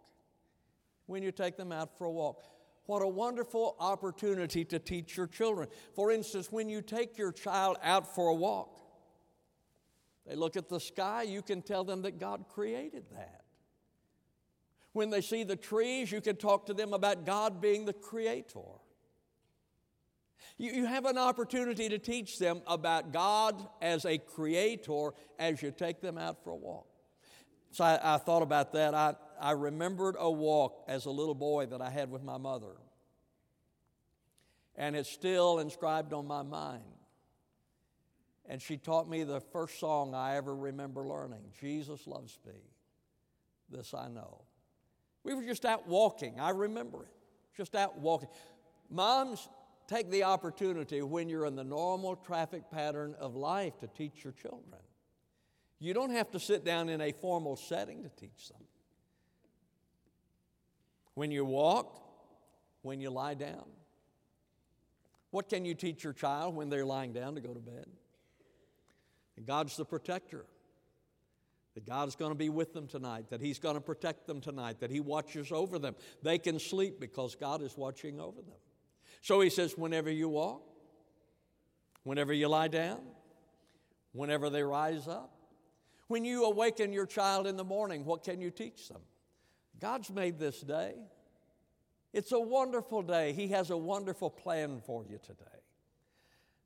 when 1.04 1.22
you 1.22 1.30
take 1.30 1.58
them 1.58 1.72
out 1.72 1.98
for 1.98 2.06
a 2.06 2.10
walk. 2.10 2.42
What 2.86 3.02
a 3.02 3.08
wonderful 3.08 3.76
opportunity 3.80 4.64
to 4.66 4.78
teach 4.78 5.16
your 5.16 5.26
children. 5.26 5.68
For 5.94 6.10
instance, 6.10 6.52
when 6.52 6.68
you 6.68 6.82
take 6.82 7.16
your 7.16 7.32
child 7.32 7.78
out 7.82 8.14
for 8.14 8.28
a 8.28 8.34
walk, 8.34 8.78
they 10.26 10.36
look 10.36 10.56
at 10.56 10.68
the 10.68 10.80
sky, 10.80 11.22
you 11.22 11.42
can 11.42 11.62
tell 11.62 11.84
them 11.84 12.02
that 12.02 12.18
God 12.18 12.44
created 12.48 13.04
that. 13.12 13.42
When 14.92 15.10
they 15.10 15.20
see 15.20 15.44
the 15.44 15.56
trees, 15.56 16.12
you 16.12 16.20
can 16.20 16.36
talk 16.36 16.66
to 16.66 16.74
them 16.74 16.92
about 16.92 17.26
God 17.26 17.60
being 17.60 17.84
the 17.84 17.92
creator. 17.92 18.60
You, 20.56 20.70
you 20.72 20.86
have 20.86 21.04
an 21.04 21.18
opportunity 21.18 21.88
to 21.88 21.98
teach 21.98 22.38
them 22.38 22.62
about 22.66 23.12
God 23.12 23.66
as 23.82 24.04
a 24.04 24.18
creator 24.18 25.10
as 25.38 25.62
you 25.62 25.72
take 25.72 26.00
them 26.00 26.16
out 26.16 26.44
for 26.44 26.50
a 26.50 26.56
walk. 26.56 26.86
So 27.74 27.82
I, 27.82 28.14
I 28.14 28.18
thought 28.18 28.42
about 28.42 28.72
that. 28.74 28.94
I, 28.94 29.16
I 29.40 29.50
remembered 29.50 30.14
a 30.16 30.30
walk 30.30 30.84
as 30.86 31.06
a 31.06 31.10
little 31.10 31.34
boy 31.34 31.66
that 31.66 31.80
I 31.82 31.90
had 31.90 32.08
with 32.08 32.22
my 32.22 32.38
mother. 32.38 32.76
And 34.76 34.94
it's 34.94 35.10
still 35.10 35.58
inscribed 35.58 36.12
on 36.12 36.24
my 36.24 36.42
mind. 36.42 36.84
And 38.46 38.62
she 38.62 38.76
taught 38.76 39.08
me 39.08 39.24
the 39.24 39.40
first 39.40 39.80
song 39.80 40.14
I 40.14 40.36
ever 40.36 40.54
remember 40.54 41.04
learning 41.04 41.40
Jesus 41.60 42.06
loves 42.06 42.38
me. 42.46 42.60
This 43.68 43.92
I 43.92 44.06
know. 44.06 44.42
We 45.24 45.34
were 45.34 45.42
just 45.42 45.64
out 45.64 45.88
walking. 45.88 46.38
I 46.38 46.50
remember 46.50 47.02
it. 47.02 47.12
Just 47.56 47.74
out 47.74 47.98
walking. 47.98 48.28
Moms, 48.88 49.48
take 49.88 50.12
the 50.12 50.22
opportunity 50.22 51.02
when 51.02 51.28
you're 51.28 51.46
in 51.46 51.56
the 51.56 51.64
normal 51.64 52.14
traffic 52.14 52.70
pattern 52.70 53.16
of 53.18 53.34
life 53.34 53.80
to 53.80 53.88
teach 53.88 54.22
your 54.22 54.34
children. 54.34 54.80
You 55.84 55.92
don't 55.92 56.12
have 56.12 56.30
to 56.30 56.40
sit 56.40 56.64
down 56.64 56.88
in 56.88 57.02
a 57.02 57.12
formal 57.12 57.56
setting 57.56 58.04
to 58.04 58.08
teach 58.08 58.48
them. 58.48 58.62
When 61.12 61.30
you 61.30 61.44
walk, 61.44 62.00
when 62.80 63.02
you 63.02 63.10
lie 63.10 63.34
down. 63.34 63.66
What 65.30 65.50
can 65.50 65.66
you 65.66 65.74
teach 65.74 66.02
your 66.02 66.14
child 66.14 66.54
when 66.54 66.70
they're 66.70 66.86
lying 66.86 67.12
down 67.12 67.34
to 67.34 67.42
go 67.42 67.52
to 67.52 67.60
bed? 67.60 67.84
And 69.36 69.44
God's 69.44 69.76
the 69.76 69.84
protector. 69.84 70.46
That 71.74 71.84
God's 71.84 72.16
going 72.16 72.30
to 72.30 72.38
be 72.38 72.48
with 72.48 72.72
them 72.72 72.86
tonight, 72.86 73.28
that 73.28 73.42
He's 73.42 73.58
going 73.58 73.74
to 73.74 73.80
protect 73.80 74.26
them 74.26 74.40
tonight, 74.40 74.80
that 74.80 74.90
He 74.90 75.00
watches 75.00 75.52
over 75.52 75.78
them. 75.78 75.96
They 76.22 76.38
can 76.38 76.58
sleep 76.58 76.98
because 76.98 77.34
God 77.34 77.60
is 77.60 77.76
watching 77.76 78.20
over 78.20 78.40
them. 78.40 78.56
So 79.20 79.40
He 79.42 79.50
says, 79.50 79.76
whenever 79.76 80.10
you 80.10 80.30
walk, 80.30 80.62
whenever 82.04 82.32
you 82.32 82.48
lie 82.48 82.68
down, 82.68 83.00
whenever 84.12 84.48
they 84.48 84.62
rise 84.62 85.06
up, 85.08 85.34
when 86.08 86.24
you 86.24 86.44
awaken 86.44 86.92
your 86.92 87.06
child 87.06 87.46
in 87.46 87.56
the 87.56 87.64
morning, 87.64 88.04
what 88.04 88.24
can 88.24 88.40
you 88.40 88.50
teach 88.50 88.88
them? 88.88 89.00
God's 89.80 90.10
made 90.10 90.38
this 90.38 90.60
day. 90.60 90.94
It's 92.12 92.32
a 92.32 92.40
wonderful 92.40 93.02
day. 93.02 93.32
He 93.32 93.48
has 93.48 93.70
a 93.70 93.76
wonderful 93.76 94.30
plan 94.30 94.80
for 94.86 95.04
you 95.04 95.18
today. 95.18 95.44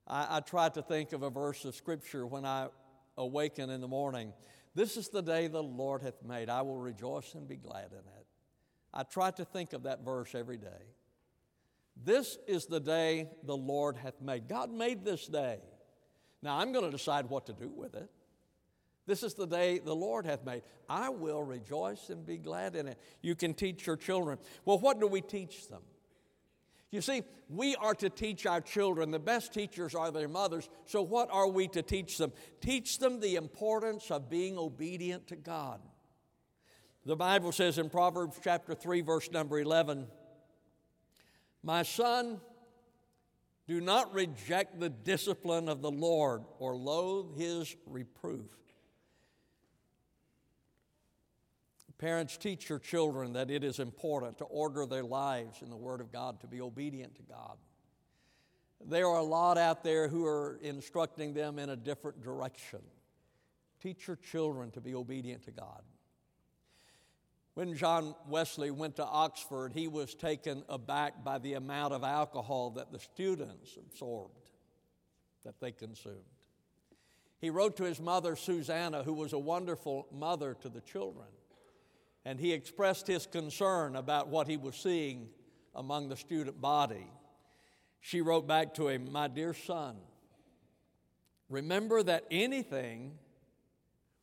I, 0.06 0.36
I 0.36 0.40
try 0.40 0.68
to 0.70 0.82
think 0.82 1.12
of 1.12 1.22
a 1.22 1.30
verse 1.30 1.64
of 1.64 1.74
Scripture 1.74 2.26
when 2.26 2.44
I 2.44 2.68
awaken 3.16 3.70
in 3.70 3.80
the 3.80 3.88
morning. 3.88 4.32
This 4.74 4.96
is 4.96 5.08
the 5.08 5.22
day 5.22 5.48
the 5.48 5.62
Lord 5.62 6.02
hath 6.02 6.22
made. 6.22 6.48
I 6.50 6.62
will 6.62 6.76
rejoice 6.76 7.34
and 7.34 7.48
be 7.48 7.56
glad 7.56 7.92
in 7.92 7.98
it. 7.98 8.26
I 8.92 9.02
try 9.02 9.30
to 9.32 9.44
think 9.44 9.72
of 9.72 9.84
that 9.84 10.04
verse 10.04 10.34
every 10.34 10.58
day. 10.58 10.94
This 12.04 12.38
is 12.46 12.66
the 12.66 12.80
day 12.80 13.28
the 13.44 13.56
Lord 13.56 13.96
hath 13.96 14.20
made. 14.20 14.48
God 14.48 14.70
made 14.70 15.04
this 15.04 15.26
day. 15.26 15.58
Now 16.42 16.58
I'm 16.58 16.72
going 16.72 16.84
to 16.84 16.90
decide 16.90 17.28
what 17.28 17.46
to 17.46 17.52
do 17.52 17.68
with 17.68 17.94
it. 17.94 18.08
This 19.08 19.22
is 19.22 19.32
the 19.32 19.46
day 19.46 19.78
the 19.78 19.96
Lord 19.96 20.26
hath 20.26 20.44
made. 20.44 20.62
I 20.86 21.08
will 21.08 21.42
rejoice 21.42 22.10
and 22.10 22.26
be 22.26 22.36
glad 22.36 22.76
in 22.76 22.86
it. 22.86 22.98
You 23.22 23.34
can 23.34 23.54
teach 23.54 23.86
your 23.86 23.96
children. 23.96 24.36
Well, 24.66 24.78
what 24.78 25.00
do 25.00 25.06
we 25.06 25.22
teach 25.22 25.66
them? 25.68 25.80
You 26.90 27.00
see, 27.00 27.22
we 27.48 27.74
are 27.76 27.94
to 27.94 28.10
teach 28.10 28.44
our 28.44 28.60
children. 28.60 29.10
The 29.10 29.18
best 29.18 29.54
teachers 29.54 29.94
are 29.94 30.10
their 30.10 30.28
mothers. 30.28 30.68
So, 30.84 31.00
what 31.00 31.30
are 31.32 31.48
we 31.48 31.68
to 31.68 31.80
teach 31.80 32.18
them? 32.18 32.34
Teach 32.60 32.98
them 32.98 33.18
the 33.18 33.36
importance 33.36 34.10
of 34.10 34.28
being 34.28 34.58
obedient 34.58 35.26
to 35.28 35.36
God. 35.36 35.80
The 37.06 37.16
Bible 37.16 37.52
says 37.52 37.78
in 37.78 37.88
Proverbs 37.88 38.38
chapter 38.44 38.74
3, 38.74 39.00
verse 39.00 39.30
number 39.30 39.58
11, 39.58 40.06
My 41.62 41.82
son, 41.82 42.42
do 43.66 43.80
not 43.80 44.12
reject 44.12 44.78
the 44.78 44.90
discipline 44.90 45.70
of 45.70 45.80
the 45.80 45.90
Lord 45.90 46.42
or 46.58 46.76
loathe 46.76 47.38
his 47.38 47.74
reproof. 47.86 48.58
Parents, 51.98 52.36
teach 52.36 52.68
your 52.68 52.78
children 52.78 53.32
that 53.32 53.50
it 53.50 53.64
is 53.64 53.80
important 53.80 54.38
to 54.38 54.44
order 54.44 54.86
their 54.86 55.02
lives 55.02 55.62
in 55.62 55.70
the 55.70 55.76
Word 55.76 56.00
of 56.00 56.12
God, 56.12 56.40
to 56.40 56.46
be 56.46 56.60
obedient 56.60 57.16
to 57.16 57.22
God. 57.22 57.56
There 58.84 59.08
are 59.08 59.18
a 59.18 59.24
lot 59.24 59.58
out 59.58 59.82
there 59.82 60.06
who 60.06 60.24
are 60.24 60.60
instructing 60.62 61.34
them 61.34 61.58
in 61.58 61.70
a 61.70 61.76
different 61.76 62.22
direction. 62.22 62.78
Teach 63.82 64.06
your 64.06 64.16
children 64.16 64.70
to 64.72 64.80
be 64.80 64.94
obedient 64.94 65.44
to 65.46 65.50
God. 65.50 65.82
When 67.54 67.74
John 67.74 68.14
Wesley 68.28 68.70
went 68.70 68.94
to 68.96 69.04
Oxford, 69.04 69.72
he 69.72 69.88
was 69.88 70.14
taken 70.14 70.62
aback 70.68 71.24
by 71.24 71.38
the 71.38 71.54
amount 71.54 71.92
of 71.92 72.04
alcohol 72.04 72.70
that 72.70 72.92
the 72.92 73.00
students 73.00 73.76
absorbed, 73.76 74.50
that 75.44 75.58
they 75.58 75.72
consumed. 75.72 76.22
He 77.40 77.50
wrote 77.50 77.76
to 77.78 77.84
his 77.84 78.00
mother, 78.00 78.36
Susanna, 78.36 79.02
who 79.02 79.14
was 79.14 79.32
a 79.32 79.38
wonderful 79.38 80.06
mother 80.12 80.56
to 80.60 80.68
the 80.68 80.80
children, 80.80 81.26
and 82.28 82.38
he 82.38 82.52
expressed 82.52 83.06
his 83.06 83.26
concern 83.26 83.96
about 83.96 84.28
what 84.28 84.48
he 84.48 84.58
was 84.58 84.76
seeing 84.76 85.30
among 85.74 86.10
the 86.10 86.16
student 86.16 86.60
body. 86.60 87.10
She 88.00 88.20
wrote 88.20 88.46
back 88.46 88.74
to 88.74 88.88
him, 88.88 89.10
My 89.10 89.28
dear 89.28 89.54
son, 89.54 89.96
remember 91.48 92.02
that 92.02 92.26
anything 92.30 93.12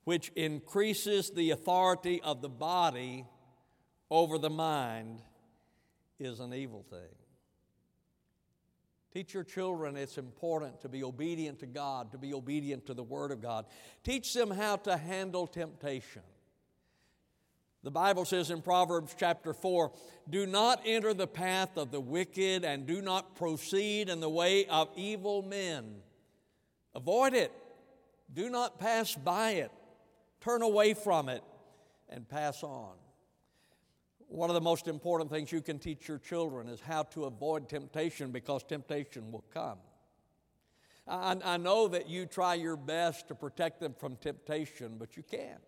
which 0.03 0.31
increases 0.35 1.31
the 1.31 1.50
authority 1.50 2.21
of 2.21 2.43
the 2.43 2.50
body 2.50 3.25
over 4.12 4.38
the 4.38 4.51
mind 4.51 5.24
is 6.19 6.39
an 6.39 6.53
evil 6.53 6.85
thing. 6.88 7.15
Teach 9.12 9.33
your 9.33 9.43
children 9.43 9.97
it's 9.97 10.19
important 10.19 10.79
to 10.81 10.89
be 10.89 11.03
obedient 11.03 11.57
to 11.62 11.65
God, 11.65 12.12
to 12.12 12.19
be 12.19 12.35
obedient 12.35 12.85
to 12.85 12.93
the 12.93 13.01
Word 13.01 13.31
of 13.31 13.41
God. 13.41 13.65
Teach 14.03 14.31
them 14.31 14.51
how 14.51 14.75
to 14.75 14.95
handle 14.95 15.47
temptation. 15.47 16.21
The 17.86 17.92
Bible 17.92 18.25
says 18.25 18.50
in 18.50 18.63
Proverbs 18.63 19.15
chapter 19.15 19.54
4 19.54 19.92
Do 20.27 20.48
not 20.48 20.82
enter 20.86 21.13
the 21.13 21.27
path 21.27 21.77
of 21.77 21.92
the 21.92 22.00
wicked 22.00 22.65
and 22.65 22.88
do 22.88 23.00
not 23.00 23.36
proceed 23.36 24.10
in 24.10 24.22
the 24.22 24.30
way 24.30 24.65
of 24.65 24.89
evil 24.96 25.44
men. 25.44 25.98
Avoid 26.96 27.36
it, 27.36 27.51
do 28.34 28.50
not 28.50 28.80
pass 28.80 29.13
by 29.13 29.51
it. 29.51 29.72
Turn 30.42 30.63
away 30.63 30.96
from 30.96 31.30
it 31.30 31.44
and 32.10 32.27
pass 32.27 32.63
on. 32.63 32.94
One 34.30 34.50
of 34.50 34.56
the 34.56 34.62
most 34.62 34.88
important 34.88 35.30
things 35.30 35.51
you 35.51 35.62
can 35.62 35.77
teach 35.77 36.08
your 36.08 36.18
children 36.18 36.68
is 36.68 36.80
how 36.80 37.04
to 37.04 37.25
avoid 37.25 37.70
temptation 37.70 38.32
because 38.32 38.63
temptation 38.63 39.32
will 39.32 39.46
come. 39.54 39.77
I, 41.08 41.38
I, 41.46 41.58
know 41.58 41.88
that 41.89 42.10
you 42.10 42.25
try 42.25 42.56
your 42.56 42.77
best 42.77 43.27
to 43.27 43.36
protect 43.36 43.80
them 43.80 43.94
from 43.94 44.15
temptation, 44.15 44.96
but 44.98 45.15
you 45.15 45.22
can't. 45.22 45.62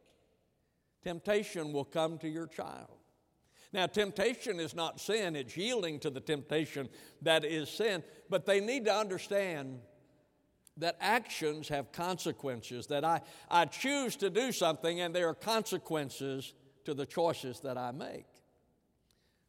Temptation 1.03 1.73
will 1.73 1.85
come 1.85 2.17
to 2.19 2.27
your 2.27 2.47
child. 2.47 2.97
Now, 3.73 3.85
temptation 3.85 4.59
is 4.59 4.73
not 4.73 4.99
sin, 4.99 5.35
it's 5.35 5.55
yielding 5.57 5.99
to 5.99 6.09
the 6.09 6.21
temptation 6.21 6.89
that 7.21 7.43
is 7.43 7.69
sin, 7.69 8.03
but 8.29 8.45
they 8.45 8.59
need 8.59 8.85
to 8.85 8.93
understand 8.93 9.79
that 10.77 10.95
actions 11.01 11.67
have 11.69 11.91
consequences, 11.91 12.87
that 12.87 13.03
I, 13.03 13.21
I 13.49 13.65
choose 13.65 14.15
to 14.17 14.29
do 14.29 14.51
something 14.51 15.01
and 15.01 15.13
there 15.13 15.27
are 15.27 15.33
consequences 15.33 16.53
to 16.85 16.93
the 16.93 17.05
choices 17.05 17.59
that 17.61 17.77
I 17.77 17.91
make. 17.91 18.25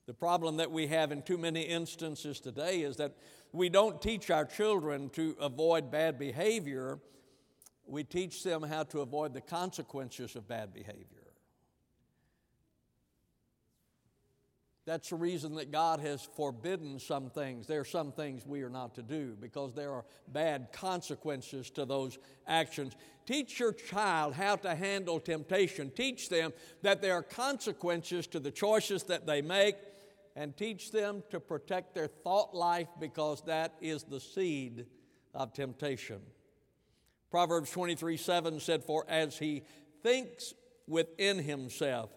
The 0.07 0.15
problem 0.15 0.57
that 0.57 0.71
we 0.71 0.87
have 0.87 1.13
in 1.13 1.23
too 1.23 1.37
many 1.37 1.63
instances 1.63 2.41
today 2.41 2.81
is 2.81 2.97
that 2.97 3.15
we 3.53 3.69
don't 3.69 4.01
teach 4.01 4.31
our 4.31 4.47
children 4.47 5.11
to 5.11 5.37
avoid 5.39 5.91
bad 5.91 6.19
behavior, 6.19 6.99
we 7.87 8.05
teach 8.05 8.43
them 8.43 8.63
how 8.63 8.85
to 8.85 9.01
avoid 9.01 9.35
the 9.35 9.41
consequences 9.41 10.35
of 10.35 10.49
bad 10.49 10.73
behavior. 10.73 11.18
That's 14.89 15.11
the 15.11 15.17
reason 15.17 15.57
that 15.57 15.71
God 15.71 16.01
has 16.01 16.27
forbidden 16.35 16.99
some 16.99 17.29
things. 17.29 17.67
There 17.67 17.81
are 17.81 17.85
some 17.85 18.11
things 18.11 18.47
we 18.47 18.63
are 18.63 18.71
not 18.71 18.95
to 18.95 19.03
do 19.03 19.37
because 19.39 19.75
there 19.75 19.93
are 19.93 20.07
bad 20.29 20.69
consequences 20.73 21.69
to 21.73 21.85
those 21.85 22.17
actions. 22.47 22.95
Teach 23.27 23.61
your 23.61 23.75
child 23.75 24.33
how 24.33 24.57
to 24.57 24.75
handle 24.75 25.21
temptation. 25.21 25.91
Teach 25.91 26.31
them 26.31 26.55
that 26.81 27.03
there 27.03 27.13
are 27.13 27.23
consequences 27.23 28.27
to 28.29 28.41
the 28.41 28.51
choices 28.51 29.03
that 29.03 29.27
they 29.27 29.43
make, 29.43 29.77
and 30.35 30.57
teach 30.57 30.91
them 30.91 31.23
to 31.29 31.39
protect 31.39 31.95
their 31.95 32.07
thought 32.09 32.55
life 32.55 32.89
because 32.99 33.43
that 33.43 33.75
is 33.83 34.05
the 34.05 34.21
seed 34.21 34.87
of 35.35 35.53
temptation. 35.53 36.21
Proverbs 37.31 37.71
23 37.73 38.17
7 38.17 38.59
said, 38.59 38.83
For 38.85 39.05
as 39.07 39.37
he 39.37 39.65
thinks 40.03 40.55
within 40.87 41.39
himself, 41.39 42.09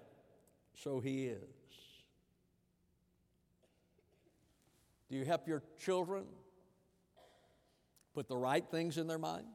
so 0.73 1.01
he 1.01 1.25
is. 1.25 1.60
Do 5.11 5.17
you 5.17 5.25
help 5.25 5.45
your 5.45 5.61
children 5.77 6.23
put 8.13 8.29
the 8.29 8.37
right 8.37 8.65
things 8.71 8.97
in 8.97 9.07
their 9.07 9.19
mind? 9.19 9.45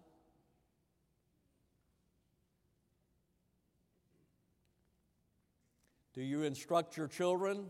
Do 6.13 6.21
you 6.21 6.43
instruct 6.43 6.99
your 6.99 7.09
children 7.09 7.65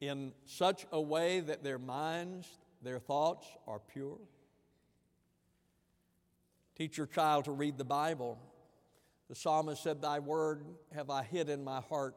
in 0.00 0.32
such 0.46 0.86
a 0.90 1.00
way 1.00 1.40
that 1.40 1.62
their 1.62 1.78
minds, 1.78 2.48
their 2.80 2.98
thoughts 2.98 3.46
are 3.66 3.78
pure? 3.78 4.18
Teach 6.76 6.96
your 6.96 7.06
child 7.06 7.44
to 7.44 7.52
read 7.52 7.76
the 7.76 7.84
Bible. 7.84 8.38
The 9.28 9.34
psalmist 9.34 9.82
said, 9.82 10.00
Thy 10.00 10.18
word 10.18 10.64
have 10.94 11.10
I 11.10 11.24
hid 11.24 11.50
in 11.50 11.62
my 11.62 11.82
heart 11.82 12.16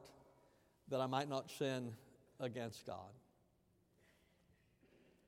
that 0.88 1.02
I 1.02 1.06
might 1.06 1.28
not 1.28 1.52
sin 1.52 1.92
against 2.40 2.86
God. 2.86 3.12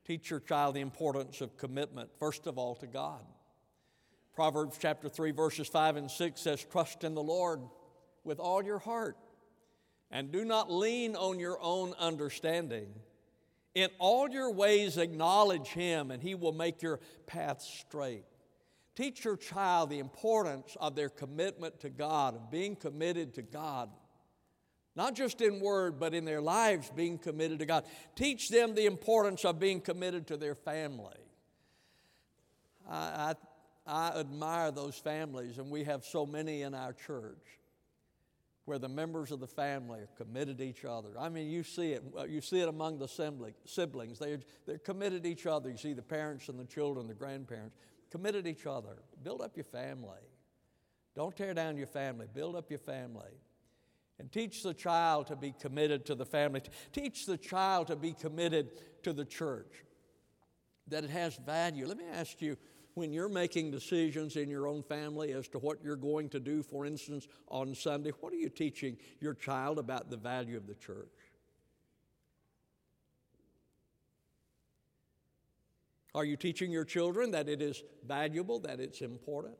Teach 0.09 0.31
your 0.31 0.39
child 0.39 0.73
the 0.73 0.81
importance 0.81 1.39
of 1.39 1.55
commitment, 1.55 2.09
first 2.17 2.47
of 2.47 2.57
all, 2.57 2.73
to 2.77 2.87
God. 2.87 3.21
Proverbs 4.33 4.75
chapter 4.81 5.07
3, 5.07 5.29
verses 5.29 5.67
5 5.67 5.97
and 5.97 6.09
6 6.09 6.41
says, 6.41 6.65
Trust 6.71 7.03
in 7.03 7.13
the 7.13 7.21
Lord 7.21 7.59
with 8.23 8.39
all 8.39 8.63
your 8.63 8.79
heart, 8.79 9.17
and 10.09 10.31
do 10.31 10.43
not 10.45 10.71
lean 10.71 11.15
on 11.15 11.37
your 11.37 11.59
own 11.61 11.93
understanding. 11.99 12.87
In 13.75 13.89
all 13.99 14.27
your 14.27 14.51
ways, 14.51 14.97
acknowledge 14.97 15.67
Him, 15.67 16.09
and 16.09 16.23
He 16.23 16.33
will 16.33 16.53
make 16.53 16.81
your 16.81 16.99
path 17.27 17.61
straight. 17.61 18.25
Teach 18.95 19.23
your 19.23 19.37
child 19.37 19.91
the 19.91 19.99
importance 19.99 20.75
of 20.79 20.95
their 20.95 21.09
commitment 21.09 21.81
to 21.81 21.91
God, 21.91 22.35
of 22.35 22.49
being 22.49 22.75
committed 22.75 23.35
to 23.35 23.43
God 23.43 23.91
not 24.99 25.15
just 25.15 25.39
in 25.39 25.62
word, 25.62 25.97
but 25.97 26.13
in 26.13 26.25
their 26.25 26.41
lives 26.41 26.91
being 26.93 27.17
committed 27.17 27.59
to 27.59 27.65
God. 27.65 27.85
Teach 28.15 28.49
them 28.49 28.75
the 28.75 28.85
importance 28.85 29.45
of 29.45 29.57
being 29.57 29.79
committed 29.79 30.27
to 30.27 30.35
their 30.35 30.55
family. 30.55 31.15
I, 32.85 33.33
I, 33.88 34.09
I 34.12 34.19
admire 34.19 34.71
those 34.71 34.97
families, 34.97 35.57
and 35.57 35.71
we 35.71 35.85
have 35.85 36.03
so 36.03 36.25
many 36.25 36.63
in 36.63 36.75
our 36.75 36.91
church 36.91 37.45
where 38.65 38.77
the 38.77 38.89
members 38.89 39.31
of 39.31 39.39
the 39.39 39.47
family 39.47 40.01
are 40.01 40.09
committed 40.17 40.57
to 40.57 40.65
each 40.65 40.83
other. 40.83 41.12
I 41.17 41.29
mean, 41.29 41.49
you 41.49 41.63
see 41.63 41.93
it. 41.93 42.03
Uh, 42.17 42.25
you 42.25 42.41
see 42.41 42.59
it 42.59 42.67
among 42.67 42.99
the 42.99 43.07
siblings. 43.07 44.19
They're, 44.19 44.41
they're 44.67 44.79
committed 44.79 45.23
to 45.23 45.29
each 45.29 45.45
other. 45.45 45.69
You 45.69 45.77
see 45.77 45.93
the 45.93 46.01
parents 46.01 46.49
and 46.49 46.59
the 46.59 46.65
children, 46.65 47.07
the 47.07 47.13
grandparents, 47.13 47.77
committed 48.12 48.43
to 48.43 48.51
each 48.51 48.65
other. 48.65 48.97
Build 49.23 49.41
up 49.41 49.55
your 49.55 49.63
family. 49.63 50.27
Don't 51.15 51.38
tear 51.38 51.53
down 51.53 51.77
your 51.77 51.88
family. 51.88 52.27
Build 52.33 52.57
up 52.57 52.69
your 52.69 52.79
family. 52.79 53.31
And 54.19 54.29
teach 54.32 54.63
the 54.63 54.73
child 54.73 55.27
to 55.27 55.36
be 55.38 55.53
committed 55.60 56.05
to 56.08 56.15
the 56.15 56.25
family. 56.25 56.62
Teach 56.91 57.25
the 57.25 57.38
child 57.38 57.88
to 57.88 57.95
be 57.95 58.12
committed 58.12 59.03
to 59.03 59.13
the 59.13 59.23
church, 59.23 59.84
that 60.88 61.05
it 61.05 61.10
has 61.10 61.38
value. 61.38 61.88
Let 61.88 61.97
me 61.97 62.03
ask 62.12 62.41
you 62.41 62.58
when 62.95 63.13
you're 63.13 63.29
making 63.29 63.71
decisions 63.71 64.36
in 64.36 64.49
your 64.49 64.67
own 64.67 64.84
family 64.84 65.32
as 65.32 65.47
to 65.49 65.60
what 65.60 65.82
you're 65.82 65.95
going 65.95 66.27
to 66.29 66.39
do, 66.41 66.62
for 66.62 66.86
instance, 66.86 67.27
on 67.47 67.73
Sunday, 67.73 68.12
what 68.19 68.34
are 68.34 68.38
you 68.38 68.49
teaching 68.49 68.97
your 69.21 69.34
child 69.34 69.79
about 69.79 70.10
the 70.10 70.17
value 70.17 70.58
of 70.58 70.67
the 70.67 70.75
church? 70.75 71.08
Are 76.13 76.25
you 76.25 76.36
teaching 76.36 76.71
your 76.71 76.84
children 76.84 77.32
that 77.32 77.47
it 77.47 77.62
is 77.62 77.84
valuable, 78.05 78.60
that 78.62 78.82
it's 78.82 78.99
important? 79.01 79.55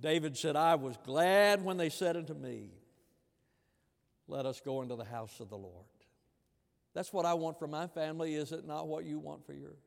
David 0.00 0.36
said, 0.36 0.56
I 0.56 0.74
was 0.74 0.96
glad 1.04 1.64
when 1.64 1.76
they 1.76 1.88
said 1.88 2.16
unto 2.16 2.34
me, 2.34 2.70
Let 4.28 4.46
us 4.46 4.60
go 4.60 4.82
into 4.82 4.96
the 4.96 5.04
house 5.04 5.40
of 5.40 5.50
the 5.50 5.56
Lord. 5.56 5.86
That's 6.94 7.12
what 7.12 7.26
I 7.26 7.34
want 7.34 7.58
for 7.58 7.66
my 7.66 7.86
family, 7.88 8.34
is 8.34 8.52
it 8.52 8.66
not 8.66 8.86
what 8.86 9.04
you 9.04 9.18
want 9.18 9.44
for 9.44 9.52
yours? 9.52 9.82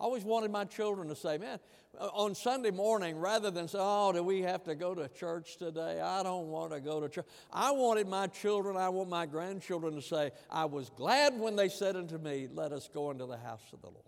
I 0.00 0.04
always 0.04 0.24
wanted 0.24 0.50
my 0.50 0.64
children 0.64 1.08
to 1.08 1.14
say, 1.14 1.36
man, 1.36 1.58
uh, 1.98 2.06
on 2.06 2.34
Sunday 2.34 2.70
morning, 2.70 3.18
rather 3.18 3.50
than 3.50 3.68
say, 3.68 3.78
oh, 3.78 4.12
do 4.12 4.22
we 4.22 4.40
have 4.40 4.64
to 4.64 4.74
go 4.74 4.94
to 4.94 5.06
church 5.08 5.58
today? 5.58 6.00
I 6.00 6.22
don't 6.22 6.46
want 6.46 6.72
to 6.72 6.80
go 6.80 7.00
to 7.00 7.08
church. 7.10 7.26
I 7.52 7.70
wanted 7.72 8.08
my 8.08 8.26
children, 8.26 8.78
I 8.78 8.88
want 8.88 9.10
my 9.10 9.26
grandchildren 9.26 9.94
to 9.96 10.02
say, 10.02 10.30
I 10.48 10.64
was 10.64 10.88
glad 10.88 11.38
when 11.38 11.54
they 11.54 11.68
said 11.68 11.96
unto 11.96 12.16
me, 12.16 12.48
let 12.50 12.72
us 12.72 12.88
go 12.92 13.10
into 13.10 13.26
the 13.26 13.36
house 13.36 13.60
of 13.74 13.82
the 13.82 13.88
Lord. 13.88 14.04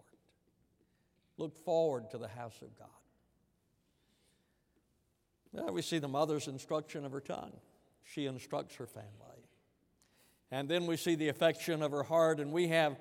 Look 1.36 1.62
forward 1.62 2.10
to 2.12 2.18
the 2.18 2.28
house 2.28 2.56
of 2.62 2.76
God. 2.78 2.88
Now 5.52 5.70
we 5.70 5.82
see 5.82 5.98
the 5.98 6.08
mother's 6.08 6.48
instruction 6.48 7.04
of 7.04 7.12
her 7.12 7.20
tongue. 7.20 7.52
She 8.04 8.26
instructs 8.26 8.76
her 8.76 8.86
family. 8.86 9.08
And 10.50 10.68
then 10.68 10.86
we 10.86 10.96
see 10.96 11.14
the 11.14 11.28
affection 11.28 11.82
of 11.82 11.92
her 11.92 12.02
heart, 12.02 12.40
and 12.40 12.52
we 12.52 12.68
have 12.68 12.96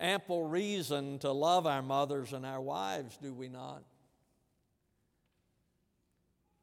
ample 0.00 0.44
reason 0.44 1.18
to 1.20 1.30
love 1.32 1.66
our 1.66 1.82
mothers 1.82 2.32
and 2.32 2.44
our 2.44 2.60
wives, 2.60 3.16
do 3.20 3.32
we 3.32 3.48
not? 3.48 3.82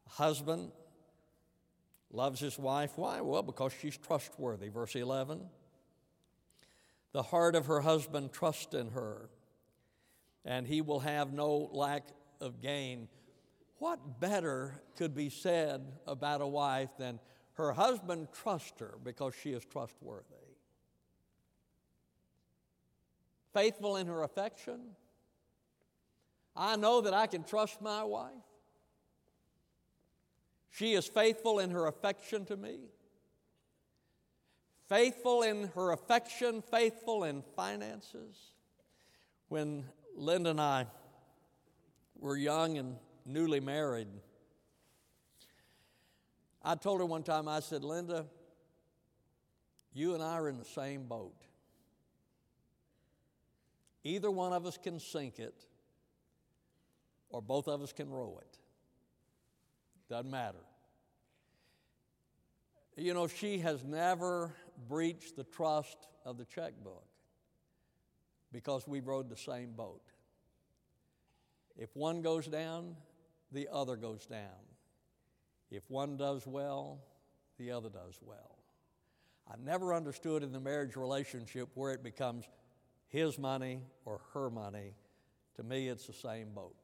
Husband, 0.09 0.71
loves 2.11 2.39
his 2.39 2.57
wife. 2.57 2.91
Why? 2.95 3.21
Well, 3.21 3.43
because 3.43 3.73
she's 3.79 3.97
trustworthy. 3.97 4.69
Verse 4.69 4.95
11. 4.95 5.41
The 7.11 7.23
heart 7.23 7.55
of 7.55 7.67
her 7.67 7.81
husband 7.81 8.33
trusts 8.33 8.73
in 8.73 8.91
her, 8.91 9.29
and 10.43 10.67
he 10.67 10.81
will 10.81 10.99
have 10.99 11.33
no 11.33 11.69
lack 11.71 12.07
of 12.41 12.61
gain. 12.61 13.07
What 13.79 14.19
better 14.19 14.81
could 14.95 15.13
be 15.13 15.29
said 15.29 15.81
about 16.07 16.41
a 16.41 16.47
wife 16.47 16.89
than 16.97 17.19
her 17.53 17.73
husband 17.73 18.29
trusts 18.31 18.79
her 18.79 18.97
because 19.03 19.33
she 19.41 19.51
is 19.51 19.65
trustworthy? 19.65 20.23
Faithful 23.53 23.97
in 23.97 24.07
her 24.07 24.23
affection. 24.23 24.79
I 26.55 26.77
know 26.77 27.01
that 27.01 27.13
I 27.13 27.27
can 27.27 27.43
trust 27.43 27.81
my 27.81 28.03
wife. 28.03 28.31
She 30.71 30.93
is 30.93 31.07
faithful 31.07 31.59
in 31.59 31.69
her 31.69 31.87
affection 31.87 32.45
to 32.45 32.57
me, 32.57 32.79
faithful 34.89 35.41
in 35.41 35.69
her 35.75 35.91
affection, 35.91 36.61
faithful 36.61 37.23
in 37.23 37.43
finances. 37.55 38.35
When 39.47 39.85
Linda 40.17 40.49
and 40.49 40.59
I 40.59 40.87
were 42.19 42.35
young 42.35 42.77
and 42.77 42.97
newly 43.25 43.59
married, 43.59 44.07
I 46.63 46.75
told 46.75 46.99
her 46.99 47.05
one 47.05 47.23
time, 47.23 47.47
I 47.47 47.59
said, 47.59 47.83
Linda, 47.83 48.25
you 49.93 50.13
and 50.13 50.23
I 50.23 50.33
are 50.33 50.49
in 50.49 50.57
the 50.57 50.65
same 50.65 51.03
boat. 51.03 51.35
Either 54.03 54.29
one 54.29 54.53
of 54.53 54.65
us 54.65 54.77
can 54.77 54.99
sink 54.99 55.39
it, 55.39 55.65
or 57.29 57.41
both 57.41 57.67
of 57.67 57.81
us 57.81 57.91
can 57.91 58.09
row 58.09 58.39
it. 58.41 58.59
Doesn't 60.09 60.29
matter. 60.29 60.63
You 62.97 63.13
know, 63.13 63.27
she 63.27 63.59
has 63.59 63.83
never 63.83 64.53
breached 64.87 65.35
the 65.35 65.43
trust 65.43 66.07
of 66.23 66.37
the 66.37 66.45
checkbook 66.45 67.03
because 68.51 68.87
we 68.87 68.99
rode 69.01 69.29
the 69.29 69.37
same 69.37 69.73
boat. 69.73 70.01
If 71.77 71.95
one 71.95 72.21
goes 72.21 72.47
down, 72.47 72.95
the 73.55 73.67
other 73.71 73.95
goes 73.95 74.25
down. 74.25 74.65
If 75.71 75.89
one 75.89 76.17
does 76.17 76.45
well, 76.45 76.99
the 77.57 77.71
other 77.71 77.89
does 77.89 78.19
well. 78.21 78.57
I 79.49 79.55
never 79.63 79.93
understood 79.93 80.43
in 80.43 80.51
the 80.51 80.59
marriage 80.59 80.95
relationship 80.95 81.69
where 81.73 81.93
it 81.93 82.03
becomes 82.03 82.45
his 83.07 83.39
money 83.39 83.81
or 84.03 84.21
her 84.33 84.49
money. 84.49 84.93
To 85.55 85.63
me, 85.63 85.87
it's 85.87 86.07
the 86.07 86.13
same 86.13 86.49
boat. 86.53 86.75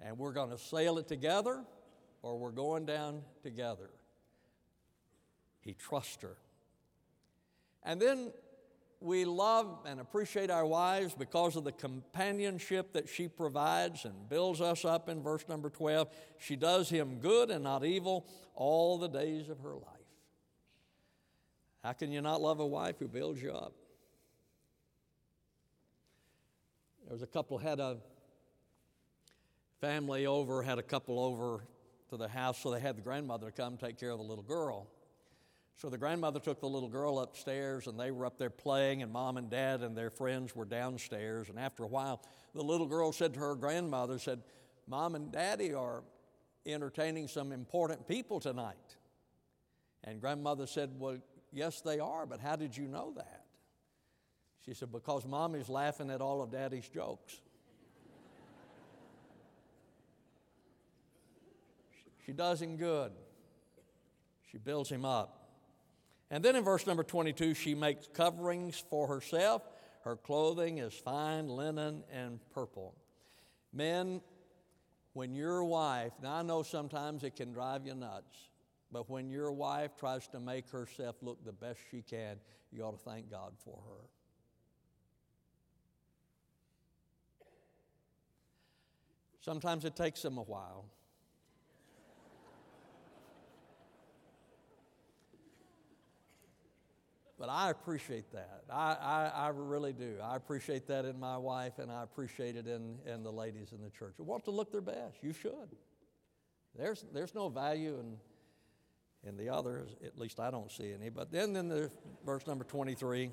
And 0.00 0.18
we're 0.18 0.32
going 0.32 0.50
to 0.50 0.58
sail 0.58 0.98
it 0.98 1.08
together 1.08 1.64
or 2.22 2.38
we're 2.38 2.50
going 2.50 2.86
down 2.86 3.22
together. 3.42 3.90
He 5.60 5.74
trusts 5.74 6.22
her. 6.22 6.36
And 7.82 8.00
then 8.00 8.32
we 9.02 9.24
love 9.24 9.80
and 9.86 10.00
appreciate 10.00 10.50
our 10.50 10.64
wives 10.64 11.14
because 11.14 11.56
of 11.56 11.64
the 11.64 11.72
companionship 11.72 12.92
that 12.92 13.08
she 13.08 13.28
provides 13.28 14.04
and 14.04 14.28
builds 14.28 14.60
us 14.60 14.84
up 14.84 15.08
in 15.08 15.22
verse 15.22 15.44
number 15.48 15.70
12. 15.70 16.08
She 16.38 16.56
does 16.56 16.88
him 16.88 17.18
good 17.18 17.50
and 17.50 17.64
not 17.64 17.84
evil 17.84 18.26
all 18.54 18.98
the 18.98 19.08
days 19.08 19.48
of 19.48 19.60
her 19.60 19.74
life. 19.74 19.86
How 21.82 21.92
can 21.92 22.12
you 22.12 22.20
not 22.20 22.40
love 22.40 22.60
a 22.60 22.66
wife 22.66 22.96
who 22.98 23.08
builds 23.08 23.42
you 23.42 23.52
up? 23.52 23.72
There 27.04 27.12
was 27.12 27.22
a 27.22 27.26
couple 27.26 27.58
had 27.58 27.80
a 27.80 27.98
family 29.80 30.26
over, 30.26 30.62
had 30.62 30.78
a 30.78 30.82
couple 30.82 31.18
over 31.18 31.64
to 32.10 32.16
the 32.16 32.28
house, 32.28 32.58
so 32.62 32.70
they 32.70 32.78
had 32.78 32.96
the 32.96 33.02
grandmother 33.02 33.50
come 33.50 33.76
take 33.76 33.98
care 33.98 34.10
of 34.10 34.18
the 34.18 34.24
little 34.24 34.44
girl. 34.44 34.86
So 35.76 35.88
the 35.88 35.98
grandmother 35.98 36.38
took 36.38 36.60
the 36.60 36.68
little 36.68 36.88
girl 36.88 37.18
upstairs, 37.18 37.86
and 37.86 37.98
they 37.98 38.10
were 38.10 38.26
up 38.26 38.38
there 38.38 38.50
playing, 38.50 39.02
and 39.02 39.10
mom 39.10 39.36
and 39.36 39.50
dad 39.50 39.82
and 39.82 39.96
their 39.96 40.10
friends 40.10 40.54
were 40.54 40.64
downstairs. 40.64 41.48
And 41.48 41.58
after 41.58 41.82
a 41.82 41.88
while, 41.88 42.22
the 42.54 42.62
little 42.62 42.86
girl 42.86 43.10
said 43.12 43.34
to 43.34 43.40
her 43.40 43.54
grandmother, 43.54 44.18
said, 44.18 44.42
Mom 44.86 45.14
and 45.14 45.32
Daddy 45.32 45.74
are 45.74 46.02
entertaining 46.66 47.28
some 47.28 47.52
important 47.52 48.06
people 48.06 48.40
tonight. 48.40 48.96
And 50.04 50.20
grandmother 50.20 50.66
said, 50.66 50.90
Well, 50.98 51.18
yes, 51.52 51.80
they 51.80 51.98
are, 51.98 52.26
but 52.26 52.40
how 52.40 52.56
did 52.56 52.76
you 52.76 52.88
know 52.88 53.12
that? 53.16 53.44
She 54.64 54.74
said, 54.74 54.92
Because 54.92 55.24
mommy's 55.26 55.68
laughing 55.68 56.10
at 56.10 56.20
all 56.20 56.42
of 56.42 56.50
daddy's 56.50 56.88
jokes. 56.88 57.40
She 62.24 62.32
does 62.32 62.62
him 62.62 62.76
good. 62.76 63.10
She 64.52 64.56
builds 64.56 64.88
him 64.88 65.04
up. 65.04 65.41
And 66.32 66.42
then 66.42 66.56
in 66.56 66.64
verse 66.64 66.86
number 66.86 67.04
22, 67.04 67.52
she 67.52 67.74
makes 67.74 68.08
coverings 68.08 68.82
for 68.88 69.06
herself. 69.06 69.68
Her 70.02 70.16
clothing 70.16 70.78
is 70.78 70.94
fine 70.94 71.46
linen 71.46 72.04
and 72.10 72.40
purple. 72.54 72.94
Men, 73.70 74.22
when 75.12 75.34
your 75.34 75.62
wife, 75.62 76.12
now 76.22 76.36
I 76.36 76.42
know 76.42 76.62
sometimes 76.62 77.22
it 77.22 77.36
can 77.36 77.52
drive 77.52 77.86
you 77.86 77.94
nuts, 77.94 78.48
but 78.90 79.10
when 79.10 79.28
your 79.28 79.52
wife 79.52 79.90
tries 79.98 80.26
to 80.28 80.40
make 80.40 80.70
herself 80.70 81.16
look 81.20 81.44
the 81.44 81.52
best 81.52 81.78
she 81.90 82.00
can, 82.00 82.38
you 82.72 82.82
ought 82.82 82.92
to 82.92 83.10
thank 83.10 83.30
God 83.30 83.52
for 83.62 83.78
her. 83.86 84.08
Sometimes 89.42 89.84
it 89.84 89.96
takes 89.96 90.22
them 90.22 90.38
a 90.38 90.42
while. 90.42 90.86
But 97.42 97.50
I 97.50 97.70
appreciate 97.70 98.30
that. 98.34 98.62
I, 98.72 98.96
I, 99.02 99.46
I, 99.46 99.48
really 99.48 99.92
do. 99.92 100.14
I 100.22 100.36
appreciate 100.36 100.86
that 100.86 101.04
in 101.04 101.18
my 101.18 101.36
wife, 101.36 101.80
and 101.80 101.90
I 101.90 102.04
appreciate 102.04 102.54
it 102.54 102.68
in, 102.68 102.98
in 103.04 103.24
the 103.24 103.32
ladies 103.32 103.72
in 103.72 103.82
the 103.82 103.90
church 103.90 104.14
want 104.18 104.44
to 104.44 104.52
look 104.52 104.70
their 104.70 104.80
best. 104.80 105.16
You 105.22 105.32
should. 105.32 105.74
There's, 106.78 107.04
there's 107.12 107.34
no 107.34 107.48
value 107.48 107.98
in, 107.98 109.28
in 109.28 109.36
the 109.36 109.48
others, 109.48 109.90
at 110.06 110.16
least 110.16 110.38
I 110.38 110.52
don't 110.52 110.70
see 110.70 110.92
any. 110.92 111.08
But 111.08 111.32
then 111.32 111.56
in 111.56 111.66
the 111.66 111.90
verse 112.24 112.46
number 112.46 112.62
23, 112.62 113.32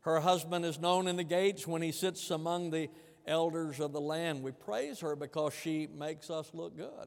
her 0.00 0.18
husband 0.18 0.64
is 0.64 0.80
known 0.80 1.06
in 1.06 1.14
the 1.14 1.22
gates 1.22 1.64
when 1.64 1.82
he 1.82 1.92
sits 1.92 2.32
among 2.32 2.70
the 2.70 2.90
elders 3.24 3.78
of 3.78 3.92
the 3.92 4.00
land. 4.00 4.42
We 4.42 4.50
praise 4.50 4.98
her 4.98 5.14
because 5.14 5.54
she 5.54 5.86
makes 5.86 6.28
us 6.28 6.50
look 6.52 6.76
good. 6.76 7.06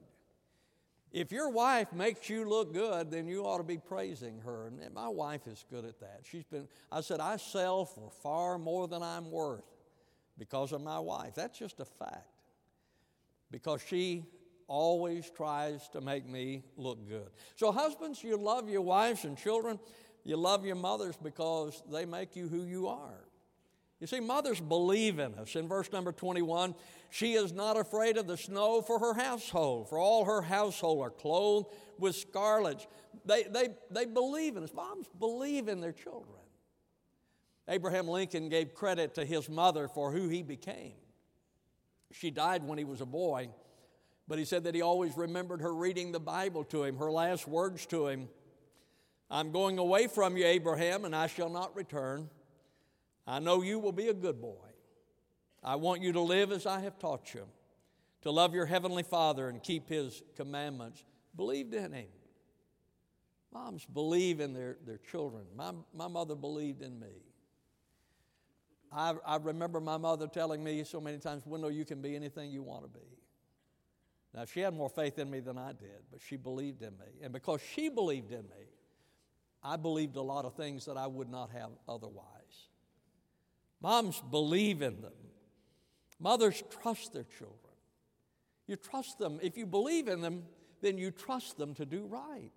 If 1.12 1.32
your 1.32 1.50
wife 1.50 1.92
makes 1.92 2.30
you 2.30 2.48
look 2.48 2.74
good, 2.74 3.10
then 3.10 3.28
you 3.28 3.44
ought 3.44 3.58
to 3.58 3.64
be 3.64 3.78
praising 3.78 4.40
her. 4.46 4.68
And 4.68 4.94
my 4.94 5.08
wife 5.08 5.48
is 5.48 5.66
good 5.70 5.86
at 5.86 6.00
that. 6.02 6.22
She's 6.24 6.44
been, 6.44 6.68
I 6.92 7.02
said, 7.02 7.20
I 7.20 7.38
sell 7.38 7.86
for 7.86 8.12
far 8.22 8.60
more 8.60 8.88
than 8.88 9.02
I'm 9.02 9.32
worth 9.32 9.66
because 10.38 10.72
of 10.72 10.82
my 10.82 11.00
wife. 11.00 11.34
That's 11.36 11.58
just 11.58 11.80
a 11.80 11.86
fact. 11.86 12.28
Because 13.50 13.82
she 13.88 14.26
always 14.68 15.30
tries 15.32 15.90
to 15.90 16.02
make 16.02 16.28
me 16.28 16.64
look 16.78 17.10
good. 17.10 17.30
So, 17.56 17.72
husbands, 17.72 18.24
you 18.24 18.38
love 18.38 18.70
your 18.70 18.82
wives 18.82 19.26
and 19.26 19.36
children. 19.36 19.80
You 20.24 20.38
love 20.38 20.64
your 20.64 20.76
mothers 20.76 21.16
because 21.22 21.82
they 21.92 22.06
make 22.06 22.36
you 22.36 22.48
who 22.48 22.64
you 22.64 22.88
are. 22.88 23.26
You 24.00 24.08
see, 24.08 24.22
mothers 24.22 24.62
believe 24.62 25.20
in 25.20 25.36
us. 25.36 25.56
In 25.56 25.68
verse 25.68 25.92
number 25.92 26.12
21, 26.14 26.74
she 27.10 27.34
is 27.34 27.52
not 27.52 27.78
afraid 27.78 28.18
of 28.18 28.28
the 28.28 28.38
snow 28.38 28.82
for 28.82 29.00
her 29.00 29.14
household, 29.14 29.90
for 29.90 29.98
all 29.98 30.26
her 30.26 30.42
household 30.42 31.02
are 31.02 31.10
clothed 31.10 31.68
with 31.98 32.16
scarlet. 32.16 32.88
They, 33.26 33.44
they, 33.44 33.70
they 33.92 34.06
believe 34.06 34.56
in 34.56 34.64
us. 34.64 34.74
Moms 34.74 35.08
believe 35.20 35.68
in 35.68 35.82
their 35.82 35.92
children. 35.92 36.40
Abraham 37.68 38.08
Lincoln 38.08 38.48
gave 38.48 38.74
credit 38.74 39.16
to 39.16 39.26
his 39.26 39.50
mother 39.50 39.88
for 39.88 40.12
who 40.12 40.30
he 40.30 40.44
became. 40.44 40.94
She 42.12 42.32
died 42.32 42.64
when 42.64 42.78
he 42.78 42.86
was 42.86 43.02
a 43.02 43.06
boy, 43.06 43.50
but 44.28 44.40
he 44.40 44.46
said 44.46 44.64
that 44.64 44.74
he 44.74 44.82
always 44.82 45.16
remembered 45.18 45.62
her 45.62 45.76
reading 45.76 46.12
the 46.12 46.20
Bible 46.20 46.64
to 46.66 46.84
him, 46.84 46.98
her 46.98 47.12
last 47.12 47.48
words 47.48 47.86
to 47.88 48.08
him 48.08 48.30
I'm 49.32 49.52
going 49.52 49.78
away 49.78 50.08
from 50.08 50.38
you, 50.38 50.46
Abraham, 50.46 51.06
and 51.06 51.16
I 51.16 51.28
shall 51.28 51.50
not 51.50 51.76
return. 51.76 52.30
I 53.30 53.38
know 53.38 53.62
you 53.62 53.78
will 53.78 53.92
be 53.92 54.08
a 54.08 54.14
good 54.14 54.42
boy. 54.42 54.56
I 55.64 55.76
want 55.76 56.02
you 56.02 56.14
to 56.14 56.22
live 56.22 56.52
as 56.52 56.66
I 56.66 56.80
have 56.80 56.98
taught 56.98 57.34
you, 57.36 57.46
to 58.24 58.32
love 58.32 58.56
your 58.56 58.66
heavenly 58.66 59.04
Father 59.04 59.50
and 59.50 59.62
keep 59.62 59.88
his 59.88 60.24
commandments. 60.36 61.04
Believed 61.36 61.76
in 61.76 61.92
him. 61.92 62.08
Moms 63.54 63.86
believe 63.86 64.40
in 64.40 64.54
their, 64.54 64.78
their 64.84 64.98
children. 64.98 65.44
My, 65.56 65.72
my 65.94 66.08
mother 66.08 66.34
believed 66.34 66.82
in 66.82 67.00
me. 67.00 67.24
I, 68.92 69.14
I 69.24 69.36
remember 69.38 69.80
my 69.80 69.98
mother 69.98 70.28
telling 70.28 70.64
me 70.64 70.84
so 70.84 71.00
many 71.00 71.20
times, 71.20 71.46
Wendell, 71.46 71.70
you 71.70 71.86
can 71.86 72.02
be 72.02 72.16
anything 72.16 72.50
you 72.50 72.64
want 72.64 72.84
to 72.84 72.90
be. 72.90 73.06
Now, 74.34 74.46
she 74.46 74.62
had 74.62 74.74
more 74.74 74.90
faith 74.90 75.20
in 75.20 75.30
me 75.30 75.40
than 75.40 75.58
I 75.58 75.74
did, 75.74 76.02
but 76.12 76.20
she 76.28 76.36
believed 76.36 76.82
in 76.82 76.92
me. 76.92 77.22
And 77.22 77.32
because 77.32 77.62
she 77.76 77.90
believed 77.90 78.32
in 78.32 78.42
me, 78.42 78.70
I 79.64 79.76
believed 79.76 80.16
a 80.16 80.22
lot 80.22 80.46
of 80.46 80.56
things 80.56 80.86
that 80.86 80.98
I 80.98 81.06
would 81.06 81.30
not 81.30 81.52
have 81.52 81.70
otherwise. 81.88 82.39
Moms 83.82 84.22
believe 84.30 84.82
in 84.82 85.02
them. 85.02 85.14
Mothers 86.20 86.64
trust 86.82 87.14
their 87.14 87.26
children. 87.38 87.58
You 88.68 88.76
trust 88.76 89.18
them. 89.18 89.40
If 89.42 89.58
you 89.58 89.66
believe 89.66 90.08
in 90.08 90.22
them, 90.22 90.44
then 90.82 90.98
you 90.98 91.12
trust 91.12 91.58
them 91.58 91.74
to 91.76 91.86
do 91.86 92.06
right. 92.06 92.52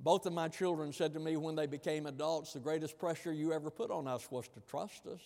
Both 0.00 0.26
of 0.26 0.32
my 0.32 0.48
children 0.48 0.92
said 0.92 1.14
to 1.14 1.20
me 1.20 1.36
when 1.36 1.56
they 1.56 1.66
became 1.66 2.06
adults, 2.06 2.52
the 2.52 2.60
greatest 2.60 2.98
pressure 2.98 3.32
you 3.32 3.52
ever 3.52 3.70
put 3.70 3.90
on 3.90 4.06
us 4.06 4.30
was 4.30 4.46
to 4.48 4.60
trust 4.60 5.06
us. 5.06 5.20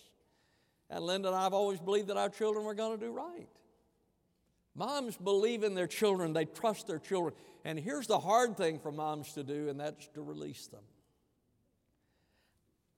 And 0.89 1.03
Linda 1.03 1.29
and 1.29 1.37
I 1.37 1.43
have 1.43 1.53
always 1.53 1.79
believed 1.79 2.07
that 2.07 2.17
our 2.17 2.29
children 2.29 2.65
were 2.65 2.73
going 2.73 2.97
to 2.97 3.03
do 3.03 3.11
right. 3.11 3.49
Moms 4.75 5.17
believe 5.17 5.63
in 5.63 5.75
their 5.75 5.87
children, 5.87 6.33
they 6.33 6.45
trust 6.45 6.87
their 6.87 6.99
children. 6.99 7.35
And 7.63 7.79
here's 7.79 8.07
the 8.07 8.19
hard 8.19 8.57
thing 8.57 8.79
for 8.79 8.91
moms 8.91 9.33
to 9.33 9.43
do, 9.43 9.69
and 9.69 9.79
that's 9.79 10.07
to 10.09 10.21
release 10.21 10.67
them. 10.67 10.81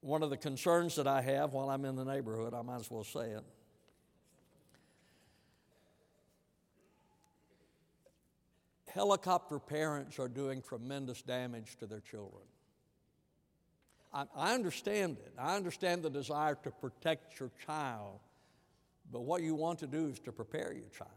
One 0.06 0.22
of 0.22 0.30
the 0.30 0.36
concerns 0.36 0.94
that 0.94 1.08
I 1.08 1.20
have 1.20 1.52
while 1.52 1.68
I'm 1.68 1.84
in 1.84 1.96
the 1.96 2.04
neighborhood, 2.04 2.54
I 2.54 2.62
might 2.62 2.78
as 2.78 2.88
well 2.88 3.02
say 3.02 3.30
it. 3.30 3.42
Helicopter 8.86 9.58
parents 9.58 10.20
are 10.20 10.28
doing 10.28 10.62
tremendous 10.62 11.22
damage 11.22 11.76
to 11.80 11.86
their 11.86 11.98
children. 11.98 12.44
I, 14.14 14.26
I 14.36 14.54
understand 14.54 15.16
it. 15.18 15.32
I 15.36 15.56
understand 15.56 16.04
the 16.04 16.10
desire 16.10 16.56
to 16.62 16.70
protect 16.70 17.40
your 17.40 17.50
child, 17.66 18.20
but 19.10 19.22
what 19.22 19.42
you 19.42 19.56
want 19.56 19.80
to 19.80 19.88
do 19.88 20.06
is 20.06 20.20
to 20.20 20.30
prepare 20.30 20.72
your 20.72 20.88
child 20.96 21.10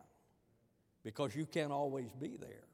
because 1.03 1.35
you 1.35 1.45
can't 1.45 1.71
always 1.71 2.09
be 2.19 2.37
there. 2.37 2.68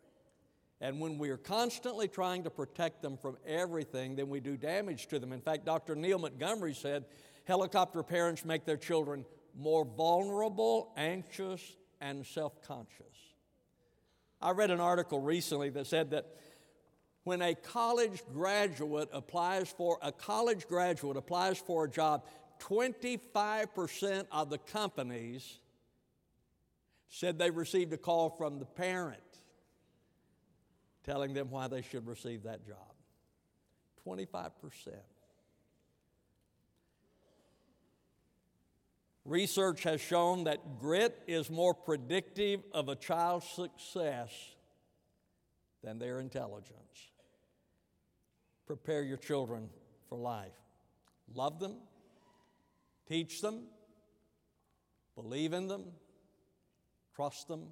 And 0.81 0.99
when 0.99 1.17
we 1.17 1.29
are 1.29 1.37
constantly 1.37 2.07
trying 2.07 2.43
to 2.43 2.49
protect 2.49 3.01
them 3.01 3.17
from 3.17 3.37
everything, 3.45 4.15
then 4.15 4.29
we 4.29 4.39
do 4.39 4.57
damage 4.57 5.07
to 5.07 5.19
them. 5.19 5.31
In 5.31 5.41
fact, 5.41 5.65
Dr. 5.65 5.95
Neil 5.95 6.19
Montgomery 6.19 6.73
said 6.73 7.05
helicopter 7.45 8.03
parents 8.03 8.43
make 8.43 8.65
their 8.65 8.77
children 8.77 9.25
more 9.57 9.85
vulnerable, 9.85 10.91
anxious, 10.97 11.61
and 12.01 12.25
self 12.25 12.61
conscious. 12.61 13.05
I 14.41 14.51
read 14.51 14.69
an 14.69 14.81
article 14.81 15.21
recently 15.21 15.69
that 15.71 15.87
said 15.87 16.11
that 16.11 16.25
when 17.23 17.41
a 17.41 17.55
college 17.55 18.21
graduate 18.33 19.09
applies 19.13 19.71
for 19.71 19.97
a 20.01 20.11
college 20.11 20.67
graduate 20.67 21.17
applies 21.17 21.57
for 21.57 21.85
a 21.85 21.89
job, 21.89 22.25
25% 22.59 24.25
of 24.31 24.49
the 24.49 24.57
companies 24.57 25.59
said 27.07 27.39
they 27.39 27.49
received 27.49 27.93
a 27.93 27.97
call 27.97 28.29
from 28.29 28.59
the 28.59 28.65
parent 28.65 29.21
telling 31.05 31.33
them 31.33 31.49
why 31.51 31.67
they 31.67 31.81
should 31.81 32.07
receive 32.07 32.43
that 32.43 32.65
job. 32.65 32.77
25%. 34.07 34.51
Research 39.23 39.83
has 39.83 40.01
shown 40.01 40.43
that 40.43 40.79
grit 40.79 41.19
is 41.25 41.49
more 41.49 41.73
predictive 41.73 42.61
of 42.71 42.89
a 42.89 42.95
child's 42.95 43.47
success 43.47 44.31
than 45.83 45.97
their 45.97 46.19
intelligence. 46.19 47.11
Prepare 48.67 49.03
your 49.03 49.17
children 49.17 49.69
for 50.09 50.17
life. 50.17 50.53
Love 51.33 51.59
them, 51.59 51.77
teach 53.07 53.41
them, 53.41 53.63
believe 55.15 55.53
in 55.53 55.67
them, 55.67 55.85
trust 57.15 57.47
them, 57.47 57.63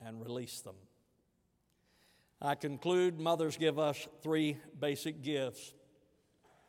and 0.00 0.22
release 0.22 0.60
them. 0.60 0.76
I 2.40 2.54
conclude 2.54 3.18
mothers 3.18 3.56
give 3.56 3.78
us 3.78 4.06
three 4.22 4.58
basic 4.78 5.22
gifts. 5.22 5.72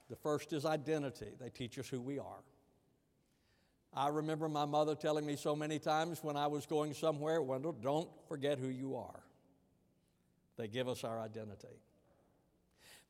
The 0.09 0.15
first 0.15 0.53
is 0.53 0.65
identity, 0.65 1.31
they 1.39 1.49
teach 1.49 1.77
us 1.77 1.87
who 1.87 2.01
we 2.01 2.19
are. 2.19 2.43
I 3.93 4.09
remember 4.09 4.47
my 4.47 4.65
mother 4.65 4.95
telling 4.95 5.25
me 5.25 5.35
so 5.35 5.55
many 5.55 5.79
times 5.79 6.23
when 6.23 6.37
I 6.37 6.47
was 6.47 6.65
going 6.65 6.93
somewhere, 6.93 7.41
Wendell, 7.41 7.73
don't 7.73 8.09
forget 8.27 8.59
who 8.59 8.67
you 8.67 8.95
are. 8.95 9.23
They 10.57 10.67
give 10.67 10.87
us 10.87 11.03
our 11.03 11.19
identity. 11.19 11.81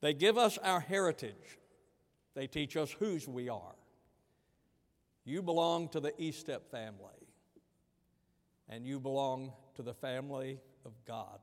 They 0.01 0.13
give 0.13 0.37
us 0.37 0.57
our 0.57 0.79
heritage. 0.79 1.59
They 2.35 2.47
teach 2.47 2.77
us 2.77 2.91
whose 2.91 3.27
we 3.27 3.49
are. 3.49 3.75
You 5.25 5.41
belong 5.41 5.89
to 5.89 5.99
the 5.99 6.11
Estep 6.11 6.61
family, 6.71 7.27
and 8.69 8.85
you 8.85 8.99
belong 8.99 9.51
to 9.75 9.81
the 9.81 9.93
family 9.93 10.59
of 10.85 10.93
God. 11.05 11.39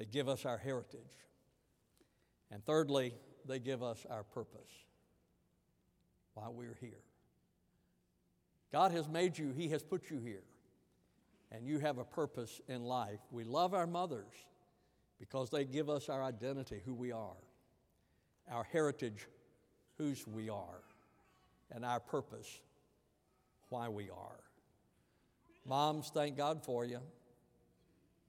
They 0.00 0.06
give 0.06 0.30
us 0.30 0.46
our 0.46 0.56
heritage. 0.56 1.26
And 2.50 2.64
thirdly, 2.64 3.12
they 3.46 3.58
give 3.58 3.82
us 3.82 4.06
our 4.08 4.22
purpose, 4.22 4.70
why 6.32 6.48
we're 6.48 6.78
here. 6.80 7.02
God 8.72 8.92
has 8.92 9.06
made 9.10 9.36
you, 9.36 9.52
He 9.52 9.68
has 9.68 9.82
put 9.82 10.08
you 10.08 10.18
here, 10.18 10.44
and 11.52 11.66
you 11.66 11.80
have 11.80 11.98
a 11.98 12.04
purpose 12.04 12.62
in 12.66 12.84
life. 12.84 13.18
We 13.30 13.44
love 13.44 13.74
our 13.74 13.86
mothers 13.86 14.32
because 15.18 15.50
they 15.50 15.66
give 15.66 15.90
us 15.90 16.08
our 16.08 16.24
identity, 16.24 16.80
who 16.82 16.94
we 16.94 17.12
are, 17.12 17.36
our 18.50 18.64
heritage, 18.64 19.26
whose 19.98 20.26
we 20.26 20.48
are, 20.48 20.80
and 21.70 21.84
our 21.84 22.00
purpose, 22.00 22.60
why 23.68 23.90
we 23.90 24.08
are. 24.08 24.40
Moms, 25.66 26.10
thank 26.14 26.38
God 26.38 26.64
for 26.64 26.86
you. 26.86 27.00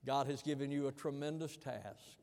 God 0.04 0.26
has 0.26 0.42
given 0.42 0.70
you 0.70 0.88
a 0.88 0.92
tremendous 0.92 1.56
task, 1.56 2.18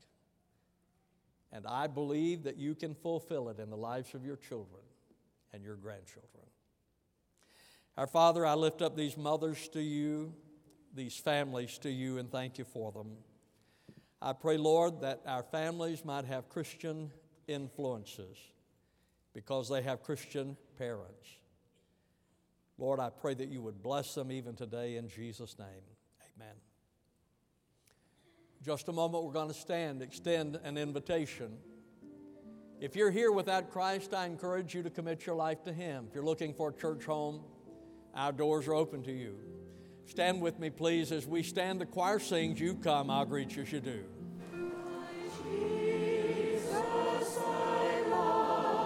and 1.52 1.66
I 1.66 1.86
believe 1.86 2.44
that 2.44 2.56
you 2.56 2.74
can 2.74 2.94
fulfill 2.94 3.48
it 3.48 3.58
in 3.58 3.70
the 3.70 3.76
lives 3.76 4.14
of 4.14 4.24
your 4.24 4.36
children 4.36 4.82
and 5.52 5.64
your 5.64 5.76
grandchildren. 5.76 6.44
Our 7.96 8.06
Father, 8.06 8.46
I 8.46 8.54
lift 8.54 8.82
up 8.82 8.96
these 8.96 9.16
mothers 9.16 9.68
to 9.68 9.80
you, 9.80 10.32
these 10.94 11.16
families 11.16 11.78
to 11.78 11.90
you, 11.90 12.18
and 12.18 12.30
thank 12.30 12.58
you 12.58 12.64
for 12.64 12.92
them. 12.92 13.16
I 14.22 14.32
pray, 14.34 14.58
Lord, 14.58 15.00
that 15.00 15.22
our 15.26 15.42
families 15.42 16.04
might 16.04 16.26
have 16.26 16.48
Christian 16.48 17.10
influences 17.48 18.36
because 19.32 19.68
they 19.68 19.82
have 19.82 20.02
Christian 20.02 20.56
parents. 20.76 21.28
Lord, 22.78 23.00
I 23.00 23.10
pray 23.10 23.34
that 23.34 23.48
you 23.48 23.62
would 23.62 23.82
bless 23.82 24.14
them 24.14 24.30
even 24.32 24.54
today 24.54 24.96
in 24.96 25.08
Jesus' 25.08 25.58
name. 25.58 25.84
Amen. 26.36 26.54
Just 28.62 28.88
a 28.88 28.92
moment, 28.92 29.24
we're 29.24 29.32
going 29.32 29.48
to 29.48 29.54
stand, 29.54 30.02
extend 30.02 30.60
an 30.64 30.76
invitation. 30.76 31.56
If 32.78 32.94
you're 32.94 33.10
here 33.10 33.32
without 33.32 33.70
Christ, 33.70 34.12
I 34.12 34.26
encourage 34.26 34.74
you 34.74 34.82
to 34.82 34.90
commit 34.90 35.24
your 35.24 35.34
life 35.34 35.64
to 35.64 35.72
Him. 35.72 36.06
If 36.08 36.14
you're 36.14 36.24
looking 36.24 36.52
for 36.52 36.68
a 36.68 36.72
church 36.72 37.04
home, 37.06 37.42
our 38.14 38.32
doors 38.32 38.68
are 38.68 38.74
open 38.74 39.02
to 39.04 39.12
you. 39.12 39.36
Stand 40.04 40.42
with 40.42 40.58
me, 40.58 40.68
please. 40.68 41.10
As 41.10 41.26
we 41.26 41.42
stand, 41.42 41.80
the 41.80 41.86
choir 41.86 42.18
sings, 42.18 42.60
You 42.60 42.74
come, 42.74 43.08
I'll 43.08 43.24
greet 43.24 43.56
you 43.56 43.62
as 43.62 43.72
you 43.72 43.80
do. 43.80 44.04